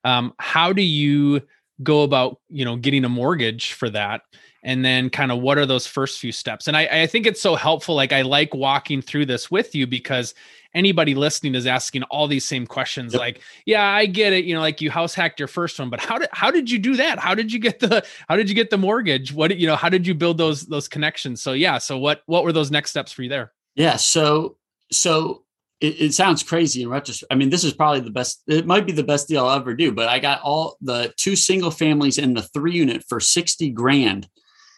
um, 0.07 0.33
how 0.39 0.71
do 0.71 0.81
you 0.81 1.41
go 1.83 2.03
about 2.03 2.39
you 2.49 2.65
know 2.65 2.75
getting 2.77 3.03
a 3.03 3.09
mortgage 3.09 3.73
for 3.73 3.89
that? 3.89 4.21
And 4.63 4.83
then 4.83 5.09
kind 5.09 5.31
of 5.31 5.39
what 5.39 5.57
are 5.57 5.65
those 5.65 5.85
first 5.85 6.19
few 6.19 6.31
steps? 6.31 6.67
And 6.67 6.75
I, 6.75 7.03
I 7.03 7.07
think 7.07 7.25
it's 7.25 7.41
so 7.41 7.55
helpful 7.55 7.95
like 7.95 8.11
i 8.11 8.21
like 8.21 8.53
walking 8.53 9.01
through 9.01 9.25
this 9.25 9.51
with 9.51 9.75
you 9.75 9.85
because 9.85 10.33
anybody 10.73 11.15
listening 11.15 11.55
is 11.55 11.65
asking 11.65 12.03
all 12.03 12.27
these 12.27 12.45
same 12.45 12.67
questions 12.67 13.13
yep. 13.13 13.19
like 13.19 13.41
yeah 13.65 13.83
i 13.83 14.05
get 14.05 14.33
it 14.33 14.45
you 14.45 14.53
know 14.53 14.59
like 14.59 14.81
you 14.81 14.91
house 14.91 15.15
hacked 15.15 15.39
your 15.39 15.47
first 15.47 15.79
one 15.79 15.89
but 15.89 15.99
how 15.99 16.17
did 16.17 16.29
how 16.31 16.51
did 16.51 16.69
you 16.69 16.79
do 16.79 16.95
that? 16.97 17.19
How 17.19 17.33
did 17.35 17.51
you 17.51 17.59
get 17.59 17.79
the 17.79 18.05
how 18.29 18.35
did 18.35 18.49
you 18.49 18.55
get 18.55 18.69
the 18.69 18.77
mortgage? 18.77 19.33
What 19.33 19.57
you 19.57 19.67
know 19.67 19.75
how 19.75 19.89
did 19.89 20.07
you 20.07 20.13
build 20.13 20.37
those 20.37 20.65
those 20.67 20.87
connections? 20.87 21.41
So 21.41 21.53
yeah 21.53 21.77
so 21.77 21.97
what 21.97 22.21
what 22.25 22.43
were 22.43 22.53
those 22.53 22.71
next 22.71 22.91
steps 22.91 23.11
for 23.11 23.23
you 23.23 23.29
there? 23.29 23.51
Yeah 23.75 23.97
so 23.97 24.57
so 24.91 25.43
it, 25.79 26.01
it, 26.01 26.13
sounds 26.13 26.43
crazy 26.43 26.81
in 26.81 26.89
retrospect. 26.89 27.31
I 27.31 27.35
mean, 27.35 27.49
this 27.49 27.63
is 27.63 27.73
probably 27.73 27.99
the 27.99 28.09
best, 28.09 28.41
it 28.47 28.65
might 28.65 28.85
be 28.85 28.91
the 28.91 29.03
best 29.03 29.27
deal 29.27 29.45
I'll 29.45 29.59
ever 29.59 29.75
do, 29.75 29.91
but 29.91 30.09
I 30.09 30.19
got 30.19 30.41
all 30.41 30.77
the 30.81 31.13
two 31.17 31.35
single 31.35 31.71
families 31.71 32.17
and 32.17 32.35
the 32.35 32.41
three 32.41 32.73
unit 32.73 33.03
for 33.07 33.19
60 33.19 33.69
grand. 33.71 34.27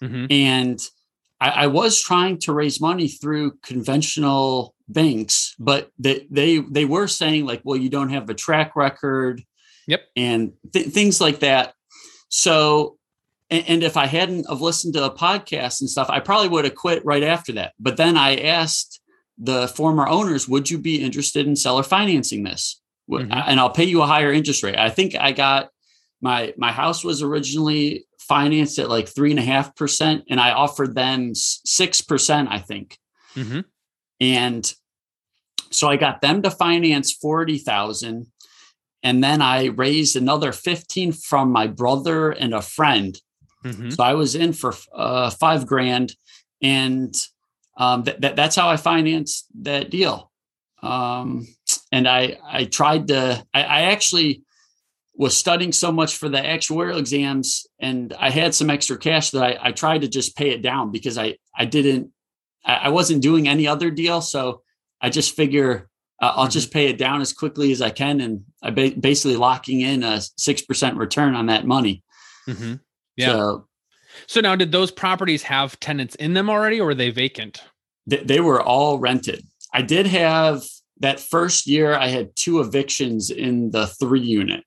Mm-hmm. 0.02 0.26
And 0.30 0.90
I, 1.40 1.50
I, 1.50 1.68
was 1.68 2.02
trying 2.02 2.40
to 2.40 2.54
raise 2.54 2.82
money 2.82 3.08
through 3.08 3.58
conventional 3.64 4.76
banks, 4.88 5.56
but 5.58 5.90
they, 5.98 6.28
they, 6.30 6.60
they 6.60 6.86
were 6.86 7.08
saying 7.08 7.46
like, 7.46 7.62
well, 7.64 7.78
you 7.78 7.90
don't 7.90 8.10
have 8.10 8.30
a 8.30 8.34
track 8.34 8.76
record. 8.76 9.42
Yep. 9.88 10.02
And 10.16 10.54
th- 10.74 10.88
things 10.88 11.22
like 11.22 11.40
that. 11.40 11.74
So, 12.30 12.98
and, 13.50 13.64
and 13.68 13.84
if 13.84 13.98
I 13.98 14.06
hadn't 14.06 14.50
have 14.50 14.62
listened 14.62 14.94
to 14.96 15.06
a 15.06 15.14
podcast 15.14 15.82
and 15.82 15.90
stuff, 15.90 16.10
I 16.10 16.20
probably 16.20 16.50
would 16.50 16.66
have 16.66 16.76
quit 16.76 17.04
right 17.06 17.24
after 17.24 17.54
that. 17.54 17.74
But 17.80 17.98
then 17.98 18.18
I 18.18 18.36
asked 18.36 19.00
the 19.40 19.68
former 19.70 20.08
owners, 20.08 20.48
would 20.48 20.70
you 20.70 20.78
be 20.78 21.02
interested 21.02 21.48
in 21.48 21.56
seller 21.56 21.84
financing 21.84 22.44
this? 22.44 22.82
Mm-hmm. 23.10 23.32
And 23.32 23.60
I'll 23.60 23.72
pay 23.72 23.86
you 23.86 24.02
a 24.02 24.06
higher 24.06 24.32
interest 24.32 24.62
rate. 24.62 24.78
I 24.78 24.90
think 24.90 25.16
I 25.16 25.32
got 25.32 25.70
my 26.22 26.54
my 26.58 26.72
house 26.72 27.04
was 27.04 27.24
originally 27.24 28.06
financed 28.20 28.78
at 28.78 28.90
like 28.90 29.08
three 29.08 29.32
and 29.32 29.40
a 29.40 29.44
half 29.44 29.76
percent, 29.76 30.26
and 30.30 30.40
I 30.40 30.52
offered 30.52 30.94
them 30.94 31.34
six 31.34 32.02
percent, 32.02 32.50
I 32.52 32.60
think. 32.60 32.98
Mm-hmm. 33.36 33.62
And 34.20 34.74
so 35.72 35.88
I 35.88 35.96
got 35.96 36.22
them 36.22 36.42
to 36.44 36.52
finance 36.52 37.14
forty 37.14 37.58
thousand, 37.58 38.28
and 39.02 39.24
then 39.24 39.42
I 39.42 39.68
raised 39.68 40.16
another 40.16 40.52
fifteen 40.52 41.12
from 41.12 41.52
my 41.52 41.66
brother 41.68 42.32
and 42.32 42.54
a 42.54 42.62
friend. 42.62 43.20
Mm-hmm. 43.66 43.90
So 43.92 44.04
I 44.04 44.14
was 44.14 44.36
in 44.36 44.54
for 44.54 44.74
uh, 44.94 45.32
five 45.32 45.66
grand, 45.66 46.16
and 46.62 47.16
um, 47.80 48.04
that, 48.04 48.22
that, 48.22 48.36
that's 48.36 48.56
how 48.56 48.70
I 48.70 48.78
financed 48.78 49.48
that 49.64 49.90
deal. 49.90 50.32
Um, 50.84 51.48
and 51.92 52.08
I 52.08 52.38
I 52.46 52.66
tried 52.66 53.08
to 53.08 53.44
I, 53.54 53.64
I, 53.64 53.82
actually 53.82 54.44
was 55.16 55.36
studying 55.36 55.74
so 55.74 55.92
much 55.92 56.16
for 56.16 56.30
the 56.30 56.38
actuarial 56.38 56.98
exams, 57.00 57.68
and 57.80 58.14
I 58.18 58.30
had 58.30 58.56
some 58.56 58.70
extra 58.70 58.98
cash 58.98 59.32
that 59.32 59.44
I, 59.44 59.58
I 59.62 59.72
tried 59.74 60.02
to 60.02 60.08
just 60.08 60.38
pay 60.38 60.52
it 60.52 60.62
down 60.62 60.92
because 60.92 61.18
I 61.18 61.38
I 61.58 61.66
didn't 61.66 62.12
I, 62.64 62.76
I 62.76 62.90
wasn't 62.90 63.22
doing 63.22 63.48
any 63.48 63.68
other 63.68 63.92
deal, 63.92 64.22
so 64.22 64.62
I 65.02 65.10
just 65.10 65.36
figure 65.36 65.90
uh, 66.22 66.34
I'll 66.36 66.46
mm-hmm. 66.46 66.52
just 66.52 66.72
pay 66.72 66.88
it 66.88 66.98
down 66.98 67.22
as 67.22 67.34
quickly 67.34 67.72
as 67.72 67.82
I 67.82 67.90
can, 67.90 68.22
and 68.22 68.44
I 68.62 68.72
ba- 68.72 68.96
basically 69.00 69.38
locking 69.38 69.82
in 69.82 70.04
a 70.04 70.22
six 70.38 70.62
percent 70.62 70.98
return 70.98 71.36
on 71.36 71.48
that 71.48 71.66
money. 71.66 72.04
Mm-hmm. 72.48 72.76
Yeah. 73.16 73.28
So, 73.28 73.68
so 74.28 74.42
now, 74.42 74.56
did 74.56 74.72
those 74.72 74.92
properties 74.92 75.44
have 75.44 75.80
tenants 75.80 76.16
in 76.16 76.34
them 76.34 76.50
already, 76.50 76.80
or 76.80 76.88
were 76.88 76.96
they 76.96 77.10
vacant? 77.10 77.64
th- 78.10 78.26
they 78.26 78.40
were 78.40 78.62
all 78.62 79.00
rented. 79.00 79.46
I 79.74 79.82
did 79.82 80.08
have 80.08 80.64
that 81.00 81.20
first 81.20 81.68
year, 81.68 81.94
I 81.96 82.08
had 82.08 82.36
two 82.36 82.60
evictions 82.60 83.30
in 83.30 83.72
the 83.72 83.88
three 83.88 84.22
unit. 84.22 84.64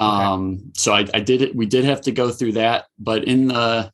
Um, 0.00 0.70
so 0.76 0.92
I, 0.94 1.06
I, 1.12 1.20
did 1.20 1.42
it. 1.42 1.56
We 1.56 1.66
did 1.66 1.84
have 1.84 2.02
to 2.02 2.12
go 2.12 2.30
through 2.30 2.52
that, 2.52 2.84
but 3.00 3.24
in 3.24 3.48
the, 3.48 3.90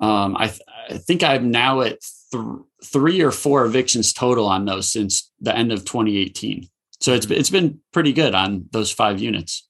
um, 0.00 0.36
I, 0.36 0.46
th- 0.46 0.60
I 0.90 0.98
think 0.98 1.24
I'm 1.24 1.50
now 1.50 1.80
at 1.80 1.98
th- 2.30 2.44
three 2.84 3.20
or 3.20 3.32
four 3.32 3.64
evictions 3.64 4.12
total 4.12 4.46
on 4.46 4.64
those 4.64 4.88
since 4.88 5.32
the 5.40 5.56
end 5.56 5.72
of 5.72 5.80
2018. 5.84 6.68
So 7.00 7.12
it's 7.14 7.26
it's 7.26 7.50
been 7.50 7.80
pretty 7.92 8.12
good 8.12 8.34
on 8.34 8.66
those 8.70 8.92
five 8.92 9.18
units. 9.18 9.65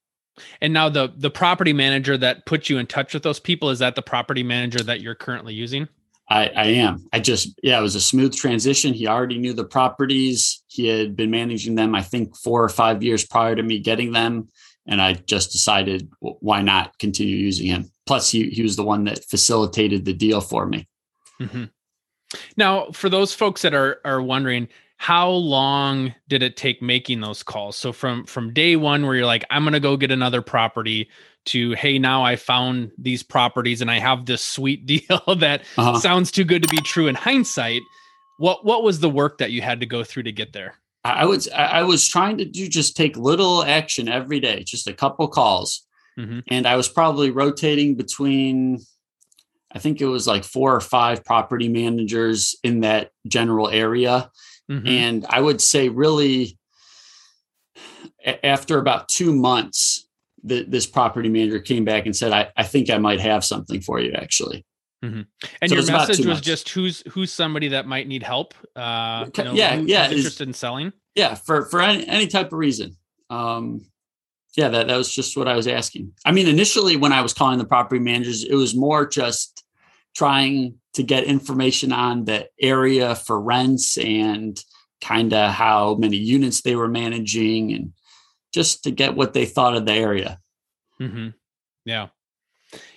And 0.60 0.72
now 0.72 0.88
the 0.88 1.12
the 1.16 1.30
property 1.30 1.72
manager 1.72 2.16
that 2.18 2.46
put 2.46 2.68
you 2.68 2.78
in 2.78 2.86
touch 2.86 3.14
with 3.14 3.22
those 3.22 3.40
people 3.40 3.70
is 3.70 3.78
that 3.78 3.94
the 3.94 4.02
property 4.02 4.42
manager 4.42 4.82
that 4.84 5.00
you're 5.00 5.14
currently 5.14 5.54
using? 5.54 5.88
I, 6.28 6.48
I 6.48 6.64
am. 6.64 7.06
I 7.12 7.20
just 7.20 7.58
yeah, 7.62 7.78
it 7.78 7.82
was 7.82 7.94
a 7.94 8.00
smooth 8.00 8.34
transition. 8.34 8.92
He 8.92 9.06
already 9.06 9.38
knew 9.38 9.52
the 9.52 9.64
properties. 9.64 10.62
He 10.66 10.88
had 10.88 11.14
been 11.14 11.30
managing 11.30 11.76
them, 11.76 11.94
I 11.94 12.02
think, 12.02 12.36
four 12.36 12.62
or 12.64 12.68
five 12.68 13.02
years 13.02 13.24
prior 13.24 13.54
to 13.54 13.62
me 13.62 13.78
getting 13.78 14.12
them, 14.12 14.48
and 14.86 15.00
I 15.00 15.14
just 15.14 15.52
decided 15.52 16.08
why 16.20 16.62
not 16.62 16.98
continue 16.98 17.36
using 17.36 17.66
him. 17.66 17.90
Plus, 18.06 18.30
he 18.30 18.50
he 18.50 18.62
was 18.62 18.76
the 18.76 18.84
one 18.84 19.04
that 19.04 19.24
facilitated 19.24 20.04
the 20.04 20.12
deal 20.12 20.40
for 20.40 20.66
me. 20.66 20.88
Mm-hmm. 21.40 21.64
Now, 22.56 22.90
for 22.90 23.08
those 23.08 23.32
folks 23.32 23.62
that 23.62 23.74
are 23.74 24.00
are 24.04 24.20
wondering, 24.20 24.68
how 24.98 25.28
long 25.28 26.14
did 26.28 26.42
it 26.42 26.56
take 26.56 26.80
making 26.80 27.20
those 27.20 27.42
calls? 27.42 27.76
So 27.76 27.92
from 27.92 28.24
from 28.24 28.52
day 28.52 28.76
one 28.76 29.04
where 29.04 29.14
you're 29.14 29.26
like 29.26 29.44
i'm 29.50 29.62
going 29.62 29.74
to 29.74 29.80
go 29.80 29.96
get 29.96 30.10
another 30.10 30.42
property 30.42 31.08
to 31.46 31.72
hey 31.72 31.98
now 31.98 32.24
i 32.24 32.34
found 32.34 32.90
these 32.98 33.22
properties 33.22 33.80
and 33.80 33.88
i 33.90 34.00
have 34.00 34.26
this 34.26 34.42
sweet 34.42 34.84
deal 34.86 35.36
that 35.38 35.62
uh-huh. 35.76 36.00
sounds 36.00 36.30
too 36.30 36.44
good 36.44 36.62
to 36.62 36.68
be 36.68 36.78
true 36.78 37.06
in 37.06 37.14
hindsight. 37.14 37.82
What 38.38 38.64
what 38.64 38.82
was 38.82 39.00
the 39.00 39.10
work 39.10 39.38
that 39.38 39.50
you 39.50 39.62
had 39.62 39.80
to 39.80 39.86
go 39.86 40.02
through 40.02 40.24
to 40.24 40.32
get 40.32 40.52
there? 40.52 40.74
I 41.04 41.24
was 41.24 41.48
i 41.50 41.82
was 41.82 42.08
trying 42.08 42.38
to 42.38 42.44
do 42.44 42.68
just 42.68 42.96
take 42.96 43.16
little 43.16 43.62
action 43.62 44.08
every 44.08 44.40
day 44.40 44.64
just 44.64 44.88
a 44.88 44.92
couple 44.92 45.28
calls. 45.28 45.82
Mm-hmm. 46.18 46.40
and 46.48 46.66
i 46.66 46.76
was 46.76 46.88
probably 46.88 47.30
rotating 47.30 47.94
between 47.94 48.80
i 49.70 49.78
think 49.78 50.00
it 50.00 50.06
was 50.06 50.26
like 50.26 50.44
four 50.44 50.74
or 50.74 50.80
five 50.80 51.22
property 51.22 51.68
managers 51.68 52.56
in 52.64 52.80
that 52.80 53.10
general 53.28 53.68
area 53.68 54.30
Mm-hmm. 54.70 54.86
And 54.86 55.26
I 55.28 55.40
would 55.40 55.60
say, 55.60 55.88
really, 55.88 56.58
after 58.42 58.78
about 58.78 59.08
two 59.08 59.34
months, 59.34 60.08
the, 60.42 60.64
this 60.64 60.86
property 60.86 61.28
manager 61.28 61.60
came 61.60 61.84
back 61.84 62.06
and 62.06 62.14
said, 62.14 62.32
I, 62.32 62.50
I 62.56 62.62
think 62.62 62.90
I 62.90 62.98
might 62.98 63.20
have 63.20 63.44
something 63.44 63.80
for 63.80 64.00
you, 64.00 64.12
actually. 64.12 64.64
Mm-hmm. 65.04 65.22
And 65.60 65.70
so 65.70 65.76
your 65.76 65.86
message 65.86 66.18
was 66.18 66.26
months. 66.26 66.40
just 66.40 66.68
who's 66.70 67.02
who's 67.12 67.32
somebody 67.32 67.68
that 67.68 67.86
might 67.86 68.08
need 68.08 68.22
help. 68.22 68.54
Uh, 68.74 69.26
you 69.36 69.44
know, 69.44 69.52
yeah, 69.52 69.74
yeah, 69.74 70.10
interested 70.10 70.48
in 70.48 70.54
selling. 70.54 70.92
Yeah, 71.14 71.34
for 71.34 71.66
for 71.66 71.80
any, 71.82 72.06
any 72.08 72.26
type 72.26 72.46
of 72.46 72.58
reason. 72.58 72.96
Um, 73.28 73.84
yeah, 74.56 74.68
that 74.68 74.88
that 74.88 74.96
was 74.96 75.14
just 75.14 75.36
what 75.36 75.48
I 75.48 75.54
was 75.54 75.68
asking. 75.68 76.12
I 76.24 76.32
mean, 76.32 76.48
initially 76.48 76.96
when 76.96 77.12
I 77.12 77.20
was 77.20 77.34
calling 77.34 77.58
the 77.58 77.66
property 77.66 78.00
managers, 78.00 78.42
it 78.42 78.54
was 78.54 78.74
more 78.74 79.06
just 79.06 79.62
trying 80.14 80.76
to 80.96 81.02
get 81.02 81.24
information 81.24 81.92
on 81.92 82.24
the 82.24 82.48
area 82.60 83.14
for 83.14 83.40
rents 83.40 83.98
and 83.98 84.62
kind 85.02 85.34
of 85.34 85.52
how 85.52 85.94
many 85.96 86.16
units 86.16 86.62
they 86.62 86.74
were 86.74 86.88
managing 86.88 87.72
and 87.72 87.92
just 88.52 88.82
to 88.84 88.90
get 88.90 89.14
what 89.14 89.34
they 89.34 89.44
thought 89.44 89.76
of 89.76 89.84
the 89.84 89.92
area. 89.92 90.40
Mm-hmm. 90.98 91.28
Yeah. 91.84 92.08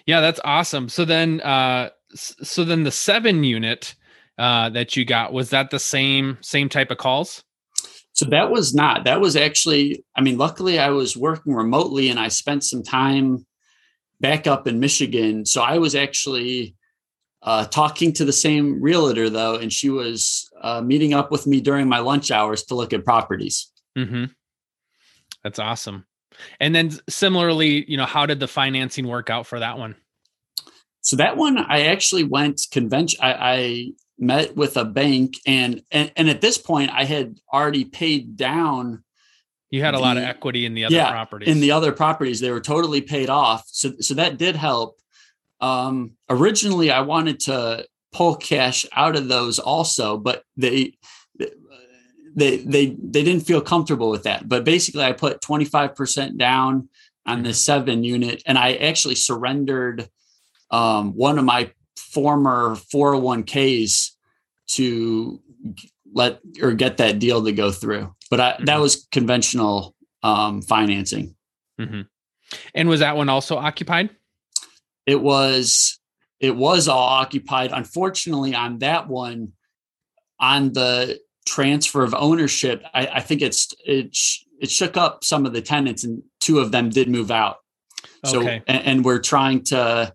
Yeah, 0.05 0.21
that's 0.21 0.39
awesome. 0.45 0.87
So 0.87 1.03
then, 1.03 1.41
uh, 1.41 1.89
so 2.15 2.63
then 2.63 2.83
the 2.83 2.91
seven 2.91 3.43
unit 3.43 3.95
uh, 4.37 4.69
that 4.69 4.95
you 4.95 5.03
got 5.03 5.33
was 5.33 5.49
that 5.49 5.69
the 5.69 5.79
same 5.79 6.37
same 6.39 6.69
type 6.69 6.91
of 6.91 6.97
calls? 6.97 7.43
So 8.13 8.25
that 8.27 8.49
was 8.49 8.73
not. 8.73 9.03
That 9.03 9.19
was 9.19 9.35
actually. 9.35 10.05
I 10.15 10.21
mean, 10.21 10.37
luckily 10.37 10.79
I 10.79 10.89
was 10.89 11.17
working 11.17 11.53
remotely 11.53 12.09
and 12.09 12.19
I 12.19 12.29
spent 12.29 12.63
some 12.63 12.81
time 12.81 13.45
back 14.21 14.47
up 14.47 14.67
in 14.67 14.79
Michigan. 14.79 15.45
So 15.45 15.61
I 15.61 15.77
was 15.77 15.93
actually 15.93 16.75
uh, 17.41 17.65
talking 17.65 18.13
to 18.13 18.25
the 18.25 18.33
same 18.33 18.81
realtor 18.81 19.29
though, 19.29 19.55
and 19.55 19.71
she 19.71 19.89
was 19.89 20.49
uh, 20.61 20.81
meeting 20.81 21.13
up 21.13 21.31
with 21.31 21.47
me 21.47 21.61
during 21.61 21.87
my 21.87 21.99
lunch 21.99 22.31
hours 22.31 22.63
to 22.63 22.75
look 22.75 22.93
at 22.93 23.05
properties. 23.05 23.71
Mm-hmm. 23.97 24.25
That's 25.43 25.59
awesome. 25.59 26.05
And 26.59 26.73
then 26.73 26.91
similarly, 27.07 27.89
you 27.89 27.97
know, 27.97 28.05
how 28.05 28.25
did 28.25 28.39
the 28.39 28.47
financing 28.47 29.07
work 29.07 29.29
out 29.29 29.47
for 29.47 29.59
that 29.59 29.77
one? 29.77 29.95
So 31.01 31.15
that 31.15 31.37
one, 31.37 31.57
I 31.57 31.83
actually 31.83 32.23
went 32.23 32.61
convention. 32.71 33.19
I, 33.21 33.33
I 33.33 33.91
met 34.17 34.55
with 34.55 34.75
a 34.77 34.83
bank, 34.85 35.35
and, 35.45 35.81
and 35.91 36.11
and 36.15 36.29
at 36.29 36.41
this 36.41 36.57
point, 36.57 36.91
I 36.91 37.05
had 37.05 37.39
already 37.51 37.85
paid 37.85 38.35
down. 38.35 39.03
You 39.69 39.81
had 39.81 39.93
a 39.93 39.97
the, 39.97 40.03
lot 40.03 40.17
of 40.17 40.23
equity 40.23 40.65
in 40.65 40.73
the 40.73 40.85
other 40.85 40.95
yeah, 40.95 41.09
properties. 41.09 41.47
In 41.47 41.61
the 41.61 41.71
other 41.71 41.93
properties, 41.93 42.41
they 42.41 42.51
were 42.51 42.59
totally 42.59 43.01
paid 43.01 43.29
off. 43.29 43.63
So 43.67 43.93
so 43.99 44.13
that 44.15 44.37
did 44.37 44.55
help. 44.55 44.99
Um, 45.61 46.13
originally, 46.29 46.91
I 46.91 47.01
wanted 47.01 47.39
to 47.41 47.85
pull 48.11 48.35
cash 48.35 48.85
out 48.95 49.15
of 49.15 49.27
those 49.27 49.59
also, 49.59 50.17
but 50.17 50.43
they 50.57 50.93
they 52.35 52.57
they 52.57 52.85
they 52.87 53.23
didn't 53.23 53.41
feel 53.41 53.61
comfortable 53.61 54.09
with 54.09 54.23
that. 54.23 54.47
But 54.47 54.63
basically, 54.63 55.03
I 55.03 55.11
put 55.11 55.41
twenty 55.41 55.65
five 55.65 55.95
percent 55.95 56.37
down 56.37 56.89
on 57.25 57.43
the 57.43 57.53
seven 57.53 58.03
unit, 58.03 58.41
and 58.45 58.57
I 58.57 58.75
actually 58.75 59.15
surrendered 59.15 60.09
um, 60.71 61.13
one 61.13 61.37
of 61.37 61.45
my 61.45 61.71
former 61.97 62.75
401ks 62.93 64.11
to 64.67 65.39
let 66.13 66.39
or 66.61 66.73
get 66.73 66.97
that 66.97 67.19
deal 67.19 67.43
to 67.43 67.51
go 67.51 67.71
through. 67.71 68.13
But 68.29 68.39
I, 68.39 68.51
mm-hmm. 68.53 68.65
that 68.65 68.79
was 68.79 69.07
conventional 69.11 69.95
um, 70.23 70.61
financing. 70.61 71.35
Mm-hmm. 71.79 72.01
And 72.73 72.89
was 72.89 72.99
that 73.01 73.15
one 73.15 73.29
also 73.29 73.57
occupied? 73.57 74.09
It 75.05 75.21
was 75.21 75.99
it 76.39 76.55
was 76.55 76.87
all 76.87 77.07
occupied. 77.09 77.71
Unfortunately, 77.73 78.55
on 78.55 78.79
that 78.79 79.07
one, 79.07 79.53
on 80.39 80.73
the 80.73 81.19
transfer 81.45 82.03
of 82.03 82.13
ownership, 82.13 82.83
I, 82.93 83.07
I 83.07 83.19
think 83.19 83.41
it's 83.41 83.73
it 83.85 84.15
it 84.59 84.69
shook 84.69 84.97
up 84.97 85.23
some 85.23 85.45
of 85.45 85.53
the 85.53 85.61
tenants, 85.61 86.03
and 86.03 86.23
two 86.39 86.59
of 86.59 86.71
them 86.71 86.89
did 86.89 87.09
move 87.09 87.31
out. 87.31 87.57
So 88.25 88.41
okay. 88.41 88.61
and, 88.67 88.85
and 88.85 89.05
we're 89.05 89.19
trying 89.19 89.63
to 89.65 90.13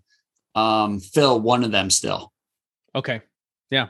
um, 0.55 0.99
fill 0.99 1.39
one 1.39 1.63
of 1.63 1.71
them 1.71 1.89
still. 1.89 2.31
Okay. 2.93 3.21
Yeah. 3.69 3.87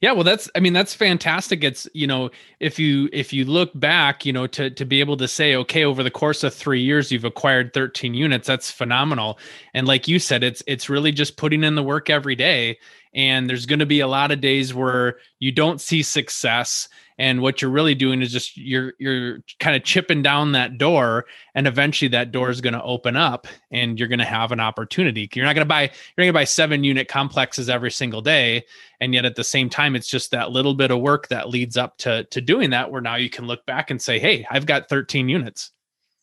Yeah, 0.00 0.12
well 0.12 0.24
that's 0.24 0.50
I 0.54 0.60
mean 0.60 0.72
that's 0.72 0.94
fantastic. 0.94 1.64
It's 1.64 1.88
you 1.94 2.06
know, 2.06 2.30
if 2.60 2.78
you 2.78 3.08
if 3.12 3.32
you 3.32 3.44
look 3.44 3.70
back, 3.74 4.26
you 4.26 4.32
know, 4.32 4.46
to 4.48 4.70
to 4.70 4.84
be 4.84 5.00
able 5.00 5.16
to 5.18 5.28
say 5.28 5.54
okay, 5.56 5.84
over 5.84 6.02
the 6.02 6.10
course 6.10 6.44
of 6.44 6.54
3 6.54 6.80
years 6.80 7.10
you've 7.10 7.24
acquired 7.24 7.72
13 7.72 8.14
units, 8.14 8.46
that's 8.46 8.70
phenomenal. 8.70 9.38
And 9.74 9.86
like 9.86 10.08
you 10.08 10.18
said, 10.18 10.42
it's 10.44 10.62
it's 10.66 10.88
really 10.88 11.12
just 11.12 11.36
putting 11.36 11.64
in 11.64 11.74
the 11.74 11.82
work 11.82 12.10
every 12.10 12.34
day 12.36 12.78
and 13.14 13.48
there's 13.48 13.66
going 13.66 13.78
to 13.78 13.86
be 13.86 14.00
a 14.00 14.06
lot 14.06 14.30
of 14.30 14.40
days 14.40 14.72
where 14.72 15.18
you 15.38 15.52
don't 15.52 15.80
see 15.80 16.02
success 16.02 16.88
and 17.18 17.42
what 17.42 17.60
you're 17.60 17.70
really 17.70 17.94
doing 17.94 18.22
is 18.22 18.32
just 18.32 18.56
you're 18.56 18.94
you're 18.98 19.40
kind 19.60 19.76
of 19.76 19.84
chipping 19.84 20.22
down 20.22 20.52
that 20.52 20.78
door 20.78 21.26
and 21.54 21.66
eventually 21.66 22.08
that 22.08 22.32
door 22.32 22.48
is 22.48 22.60
going 22.60 22.72
to 22.72 22.82
open 22.82 23.16
up 23.16 23.46
and 23.70 23.98
you're 23.98 24.08
going 24.08 24.18
to 24.18 24.24
have 24.24 24.50
an 24.50 24.60
opportunity. 24.60 25.28
You're 25.34 25.44
not 25.44 25.54
going 25.54 25.64
to 25.64 25.68
buy 25.68 25.82
you're 25.82 26.24
going 26.24 26.28
to 26.28 26.32
buy 26.32 26.44
seven 26.44 26.84
unit 26.84 27.08
complexes 27.08 27.68
every 27.68 27.90
single 27.90 28.22
day 28.22 28.64
and 29.00 29.12
yet 29.14 29.24
at 29.24 29.36
the 29.36 29.44
same 29.44 29.68
time 29.68 29.94
it's 29.94 30.08
just 30.08 30.30
that 30.30 30.50
little 30.50 30.74
bit 30.74 30.90
of 30.90 31.00
work 31.00 31.28
that 31.28 31.50
leads 31.50 31.76
up 31.76 31.98
to 31.98 32.24
to 32.24 32.40
doing 32.40 32.70
that 32.70 32.90
where 32.90 33.02
now 33.02 33.16
you 33.16 33.30
can 33.30 33.46
look 33.46 33.64
back 33.66 33.90
and 33.90 34.00
say 34.00 34.18
hey 34.18 34.46
i've 34.50 34.66
got 34.66 34.88
13 34.88 35.28
units. 35.28 35.70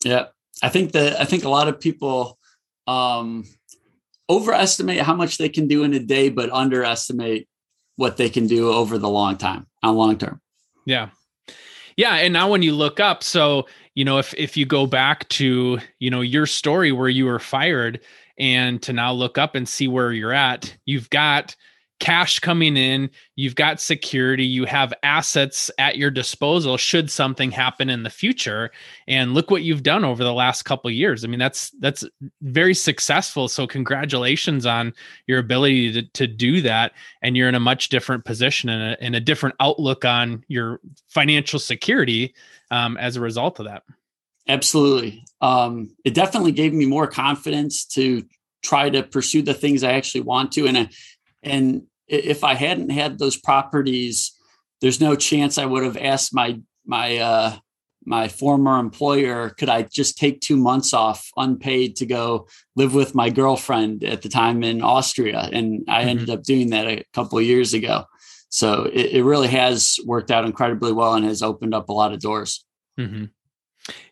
Yeah. 0.03 0.27
I 0.63 0.69
think 0.69 0.91
that 0.93 1.19
i 1.19 1.23
think 1.23 1.45
a 1.45 1.49
lot 1.49 1.67
of 1.67 1.79
people 1.79 2.37
um 2.87 3.45
overestimate 4.29 5.01
how 5.01 5.15
much 5.15 5.37
they 5.37 5.49
can 5.49 5.67
do 5.67 5.83
in 5.83 5.93
a 5.93 5.99
day 5.99 6.29
but 6.29 6.51
underestimate 6.51 7.47
what 7.95 8.17
they 8.17 8.29
can 8.29 8.47
do 8.47 8.71
over 8.71 8.97
the 8.97 9.09
long 9.09 9.37
time 9.37 9.65
on 9.83 9.95
long 9.95 10.17
term 10.17 10.41
yeah. 10.89 11.09
Yeah, 11.97 12.15
and 12.15 12.33
now 12.33 12.49
when 12.49 12.63
you 12.63 12.73
look 12.73 12.99
up, 12.99 13.23
so 13.23 13.67
you 13.93 14.05
know, 14.05 14.17
if 14.17 14.33
if 14.35 14.55
you 14.55 14.65
go 14.65 14.87
back 14.87 15.27
to 15.29 15.79
you 15.99 16.09
know 16.09 16.21
your 16.21 16.45
story 16.45 16.91
where 16.91 17.09
you 17.09 17.25
were 17.25 17.39
fired, 17.39 17.99
and 18.37 18.81
to 18.83 18.93
now 18.93 19.11
look 19.11 19.37
up 19.37 19.53
and 19.53 19.67
see 19.67 19.87
where 19.87 20.11
you're 20.13 20.33
at, 20.33 20.75
you've 20.85 21.09
got 21.09 21.55
cash 21.99 22.39
coming 22.39 22.77
in, 22.77 23.09
you've 23.35 23.55
got 23.55 23.81
security, 23.81 24.45
you 24.45 24.65
have 24.65 24.93
assets 25.03 25.69
at 25.77 25.97
your 25.97 26.09
disposal 26.09 26.77
should 26.77 27.11
something 27.11 27.51
happen 27.51 27.89
in 27.89 28.03
the 28.03 28.09
future. 28.09 28.71
And 29.07 29.33
look 29.33 29.51
what 29.51 29.63
you've 29.63 29.83
done 29.83 30.05
over 30.05 30.23
the 30.23 30.33
last 30.33 30.63
couple 30.63 30.89
years. 30.89 31.23
I 31.23 31.27
mean, 31.27 31.39
that's 31.39 31.71
that's 31.79 32.05
very 32.41 32.73
successful. 32.73 33.47
So 33.47 33.67
congratulations 33.67 34.65
on 34.65 34.93
your 35.27 35.39
ability 35.39 35.91
to, 35.93 36.01
to 36.03 36.27
do 36.27 36.61
that. 36.61 36.93
And 37.21 37.35
you're 37.35 37.49
in 37.49 37.55
a 37.55 37.59
much 37.59 37.89
different 37.89 38.25
position 38.25 38.69
and 38.69 38.93
a, 38.93 39.03
and 39.03 39.15
a 39.15 39.19
different 39.19 39.55
outlook 39.59 40.05
on 40.05 40.45
your 40.47 40.79
financial 41.09 41.59
security 41.59 42.33
um, 42.71 42.97
as 42.97 43.17
a 43.17 43.21
result 43.21 43.59
of 43.59 43.65
that. 43.65 43.83
Absolutely. 44.47 45.25
Um, 45.41 45.95
it 46.03 46.13
definitely 46.13 46.53
gave 46.53 46.73
me 46.73 46.85
more 46.85 47.07
confidence 47.07 47.85
to 47.85 48.23
try 48.63 48.89
to 48.89 49.03
pursue 49.03 49.41
the 49.41 49.53
things 49.53 49.83
I 49.83 49.93
actually 49.93 50.21
want 50.21 50.53
to. 50.53 50.65
And 50.65 50.77
I, 50.77 50.89
and 51.43 51.83
if 52.09 52.43
I 52.43 52.55
hadn't 52.55 52.89
had 52.89 53.19
those 53.19 53.37
properties, 53.37 54.33
there's 54.81 55.01
no 55.01 55.15
chance 55.15 55.57
I 55.57 55.65
would 55.65 55.83
have 55.83 55.97
asked 55.97 56.33
my 56.33 56.59
my 56.85 57.17
uh, 57.17 57.55
my 58.05 58.27
former 58.27 58.79
employer, 58.79 59.49
could 59.51 59.69
I 59.69 59.83
just 59.83 60.17
take 60.17 60.41
two 60.41 60.57
months 60.57 60.93
off 60.93 61.29
unpaid 61.37 61.95
to 61.97 62.05
go 62.05 62.47
live 62.75 62.95
with 62.95 63.13
my 63.13 63.29
girlfriend 63.29 64.03
at 64.03 64.23
the 64.23 64.29
time 64.29 64.63
in 64.63 64.81
Austria? 64.81 65.47
And 65.51 65.83
I 65.87 65.99
mm-hmm. 65.99 66.09
ended 66.09 66.29
up 66.31 66.43
doing 66.43 66.71
that 66.71 66.87
a 66.87 67.05
couple 67.13 67.37
of 67.37 67.43
years 67.45 67.73
ago. 67.73 68.05
So 68.49 68.85
it, 68.85 69.11
it, 69.17 69.23
really 69.23 69.47
has 69.49 69.99
worked 70.05 70.31
out 70.31 70.43
incredibly 70.43 70.91
well 70.91 71.13
and 71.13 71.25
has 71.25 71.43
opened 71.43 71.75
up 71.75 71.89
a 71.89 71.93
lot 71.93 72.11
of 72.11 72.19
doors. 72.19 72.65
Mm-hmm. 72.99 73.25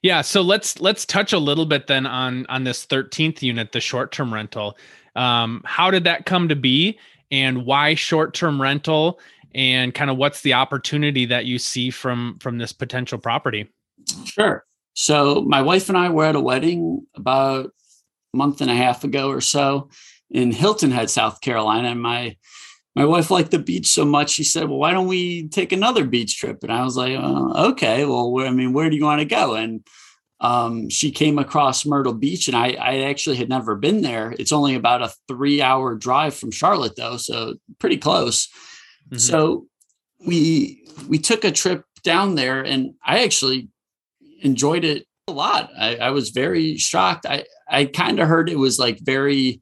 Yeah, 0.04 0.22
so 0.22 0.42
let's 0.42 0.80
let's 0.80 1.06
touch 1.06 1.34
a 1.34 1.40
little 1.40 1.66
bit 1.66 1.88
then 1.88 2.06
on 2.06 2.46
on 2.48 2.64
this 2.64 2.86
13th 2.86 3.42
unit, 3.42 3.72
the 3.72 3.82
short-term 3.82 4.34
rental. 4.34 4.78
Um, 5.16 5.62
how 5.66 5.90
did 5.90 6.04
that 6.04 6.26
come 6.26 6.50
to 6.50 6.56
be 6.56 7.00
and 7.32 7.66
why 7.66 7.96
short-term 7.96 8.62
rental 8.62 9.20
and 9.54 9.94
kind 9.94 10.10
of 10.10 10.18
what's 10.18 10.42
the 10.42 10.54
opportunity 10.54 11.26
that 11.26 11.46
you 11.46 11.60
see 11.60 11.90
from 11.90 12.38
from 12.40 12.58
this 12.58 12.74
potential 12.74 13.18
property? 13.18 13.68
Sure. 14.26 14.66
So 14.94 15.42
my 15.42 15.62
wife 15.62 15.90
and 15.90 15.98
I 15.98 16.10
were 16.10 16.26
at 16.26 16.36
a 16.36 16.42
wedding 16.42 17.06
about 17.16 17.72
a 18.34 18.38
month 18.38 18.62
and 18.62 18.72
a 18.72 18.76
half 18.76 19.04
ago 19.04 19.30
or 19.30 19.42
so 19.42 19.90
in 20.30 20.52
Hilton 20.52 20.92
Head, 20.92 21.10
South 21.10 21.42
Carolina, 21.42 21.90
and 21.90 22.02
my 22.02 22.36
my 22.98 23.06
wife 23.06 23.30
liked 23.30 23.52
the 23.52 23.60
beach 23.60 23.86
so 23.86 24.04
much 24.04 24.32
she 24.32 24.44
said 24.44 24.68
well 24.68 24.80
why 24.80 24.92
don't 24.92 25.08
we 25.08 25.48
take 25.50 25.72
another 25.72 26.04
beach 26.04 26.40
trip 26.40 26.64
and 26.64 26.72
i 26.72 26.84
was 26.84 26.98
like 26.98 27.16
oh, 27.16 27.70
okay 27.70 28.06
well 28.06 28.32
where, 28.32 28.48
i 28.48 28.50
mean 28.50 28.74
where 28.74 28.90
do 28.90 28.96
you 28.96 29.04
want 29.04 29.20
to 29.20 29.26
go 29.26 29.54
and 29.54 29.86
um, 30.40 30.90
she 30.90 31.12
came 31.12 31.40
across 31.40 31.86
myrtle 31.86 32.14
beach 32.14 32.48
and 32.48 32.56
I, 32.56 32.74
I 32.74 32.98
actually 33.04 33.38
had 33.38 33.50
never 33.50 33.76
been 33.76 34.02
there 34.02 34.34
it's 34.38 34.52
only 34.52 34.76
about 34.76 35.02
a 35.02 35.14
three 35.28 35.62
hour 35.62 35.96
drive 35.96 36.36
from 36.36 36.52
charlotte 36.52 36.96
though 36.96 37.18
so 37.18 37.56
pretty 37.80 37.98
close 37.98 38.48
mm-hmm. 39.06 39.18
so 39.18 39.68
we 40.26 40.84
we 41.08 41.20
took 41.20 41.44
a 41.44 41.52
trip 41.52 41.84
down 42.04 42.36
there 42.36 42.62
and 42.62 42.94
i 43.04 43.24
actually 43.24 43.70
enjoyed 44.42 44.84
it 44.84 45.06
a 45.28 45.32
lot 45.32 45.72
i, 45.80 45.96
I 45.96 46.10
was 46.12 46.30
very 46.30 46.78
shocked 46.78 47.26
i 47.26 47.44
i 47.70 47.86
kind 47.86 48.20
of 48.20 48.28
heard 48.28 48.50
it 48.50 48.58
was 48.58 48.80
like 48.80 49.00
very 49.00 49.62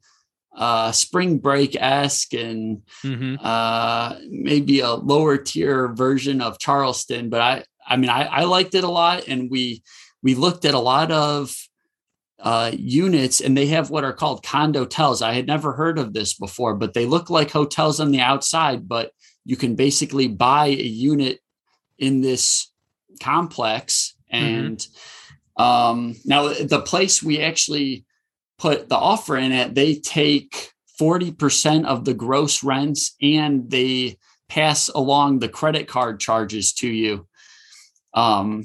uh, 0.56 0.92
spring 0.92 1.38
break 1.38 1.76
esque 1.76 2.34
and 2.34 2.82
mm-hmm. 3.04 3.36
uh, 3.46 4.16
maybe 4.30 4.80
a 4.80 4.92
lower 4.92 5.38
tier 5.38 5.90
version 5.90 6.42
of 6.42 6.60
Charleston. 6.60 7.30
But 7.30 7.42
I, 7.42 7.64
I 7.86 7.98
mean, 7.98 8.10
I, 8.10 8.24
I 8.24 8.44
liked 8.46 8.74
it 8.74 8.84
a 8.84 8.90
lot, 8.90 9.28
and 9.28 9.52
we 9.52 9.84
we 10.26 10.34
looked 10.34 10.66
at 10.66 10.74
a 10.74 10.80
lot 10.80 11.12
of 11.12 11.56
uh, 12.40 12.72
units, 12.74 13.42
and 13.42 13.56
they 13.56 13.68
have 13.68 13.92
what 13.92 14.04
are 14.04 14.12
called 14.12 14.44
condo 14.44 14.80
condotels. 14.80 15.22
I 15.22 15.34
had 15.34 15.46
never 15.46 15.74
heard 15.74 16.00
of 16.00 16.14
this 16.14 16.34
before, 16.34 16.74
but 16.74 16.96
they 16.96 17.06
look 17.06 17.30
like 17.30 17.52
hotels 17.52 18.00
on 18.00 18.10
the 18.10 18.22
outside, 18.22 18.90
but 18.90 19.12
you 19.46 19.56
can 19.56 19.76
basically 19.76 20.28
buy 20.28 20.66
a 20.66 20.72
unit 20.72 21.42
in 22.00 22.22
this 22.22 22.72
complex. 23.22 24.16
Mm-hmm. 24.34 24.46
And 24.46 24.78
mm-hmm. 25.60 25.62
um, 25.62 26.16
now 26.26 26.48
the 26.48 26.82
place 26.82 27.22
we 27.22 27.40
actually 27.40 28.04
put 28.58 28.90
the 28.90 28.98
offer 28.98 29.38
in 29.38 29.52
it, 29.52 29.76
they 29.76 29.94
take 29.94 30.72
40% 31.00 31.86
of 31.86 32.04
the 32.04 32.16
gross 32.16 32.64
rents 32.64 33.16
and 33.22 33.70
they 33.70 34.18
pass 34.50 34.90
along 34.90 35.38
the 35.38 35.50
credit 35.50 35.88
card 35.88 36.20
charges 36.20 36.74
to 36.74 36.88
you. 36.88 37.28
Um, 38.16 38.64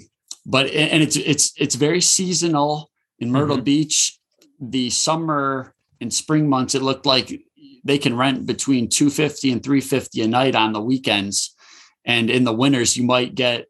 but 0.50 0.66
and 0.66 1.02
it's 1.02 1.16
it's 1.16 1.52
it's 1.56 1.76
very 1.76 2.00
seasonal 2.00 2.90
in 3.18 3.30
Myrtle 3.30 3.56
mm-hmm. 3.56 3.64
Beach. 3.64 4.18
The 4.60 4.90
summer 4.90 5.74
and 6.00 6.12
spring 6.12 6.48
months, 6.48 6.74
it 6.74 6.82
looked 6.82 7.06
like 7.06 7.40
they 7.84 7.98
can 7.98 8.16
rent 8.16 8.46
between 8.46 8.88
250 8.88 9.52
and 9.52 9.62
350 9.62 10.20
a 10.22 10.28
night 10.28 10.54
on 10.54 10.72
the 10.72 10.80
weekends. 10.80 11.54
And 12.04 12.28
in 12.28 12.44
the 12.44 12.52
winters, 12.52 12.96
you 12.96 13.04
might 13.04 13.34
get 13.34 13.66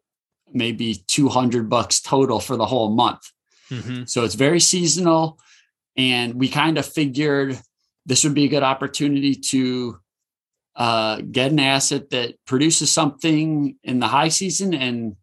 maybe 0.51 0.95
200 1.07 1.69
bucks 1.69 2.01
total 2.01 2.39
for 2.39 2.57
the 2.57 2.65
whole 2.65 2.89
month. 2.89 3.21
Mm-hmm. 3.69 4.03
So 4.05 4.25
it's 4.25 4.35
very 4.35 4.59
seasonal. 4.59 5.39
And 5.95 6.33
we 6.33 6.49
kind 6.49 6.77
of 6.77 6.85
figured 6.85 7.57
this 8.05 8.23
would 8.23 8.33
be 8.33 8.45
a 8.45 8.49
good 8.49 8.63
opportunity 8.63 9.35
to 9.35 9.99
uh, 10.75 11.21
get 11.21 11.51
an 11.51 11.59
asset 11.59 12.09
that 12.09 12.35
produces 12.45 12.91
something 12.91 13.77
in 13.83 13.99
the 13.99 14.07
high 14.07 14.29
season 14.29 14.73
and 14.73 15.15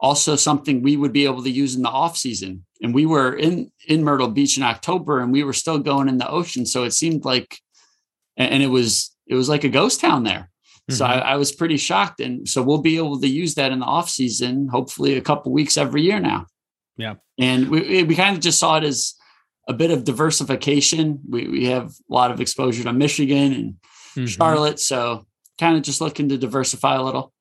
also 0.00 0.34
something 0.34 0.82
we 0.82 0.96
would 0.96 1.12
be 1.12 1.26
able 1.26 1.42
to 1.42 1.50
use 1.50 1.76
in 1.76 1.82
the 1.82 1.88
off 1.88 2.16
season. 2.16 2.64
And 2.82 2.94
we 2.94 3.06
were 3.06 3.34
in 3.34 3.70
in 3.86 4.02
Myrtle 4.02 4.28
Beach 4.28 4.56
in 4.56 4.62
October, 4.62 5.20
and 5.20 5.32
we 5.32 5.44
were 5.44 5.52
still 5.52 5.78
going 5.78 6.08
in 6.08 6.18
the 6.18 6.28
ocean, 6.28 6.66
so 6.66 6.84
it 6.84 6.92
seemed 6.92 7.24
like, 7.24 7.58
and 8.36 8.62
it 8.62 8.68
was 8.68 9.14
it 9.26 9.34
was 9.34 9.48
like 9.48 9.64
a 9.64 9.68
ghost 9.68 10.00
town 10.00 10.24
there. 10.24 10.50
Mm-hmm. 10.90 10.94
So 10.94 11.04
I, 11.04 11.18
I, 11.18 11.36
was 11.36 11.52
pretty 11.52 11.76
shocked, 11.76 12.20
and 12.20 12.48
so 12.48 12.62
we'll 12.62 12.80
be 12.80 12.96
able 12.96 13.20
to 13.20 13.28
use 13.28 13.54
that 13.54 13.70
in 13.70 13.80
the 13.80 13.86
off 13.86 14.08
season, 14.08 14.66
hopefully 14.68 15.16
a 15.16 15.20
couple 15.20 15.52
weeks 15.52 15.76
every 15.76 16.02
year 16.02 16.18
now. 16.18 16.46
Yeah, 16.96 17.16
and 17.38 17.68
we 17.68 18.02
we 18.02 18.16
kind 18.16 18.34
of 18.34 18.42
just 18.42 18.58
saw 18.58 18.78
it 18.78 18.84
as 18.84 19.14
a 19.68 19.74
bit 19.74 19.90
of 19.90 20.04
diversification. 20.04 21.20
We, 21.28 21.46
we 21.46 21.66
have 21.66 21.90
a 22.10 22.14
lot 22.14 22.30
of 22.30 22.40
exposure 22.40 22.82
to 22.84 22.92
Michigan 22.92 23.52
and 23.52 23.74
mm-hmm. 24.16 24.26
Charlotte. 24.26 24.80
So 24.80 25.26
kind 25.58 25.76
of 25.76 25.82
just 25.82 26.00
looking 26.00 26.30
to 26.30 26.38
diversify 26.38 26.96
a 26.96 27.02
little. 27.02 27.32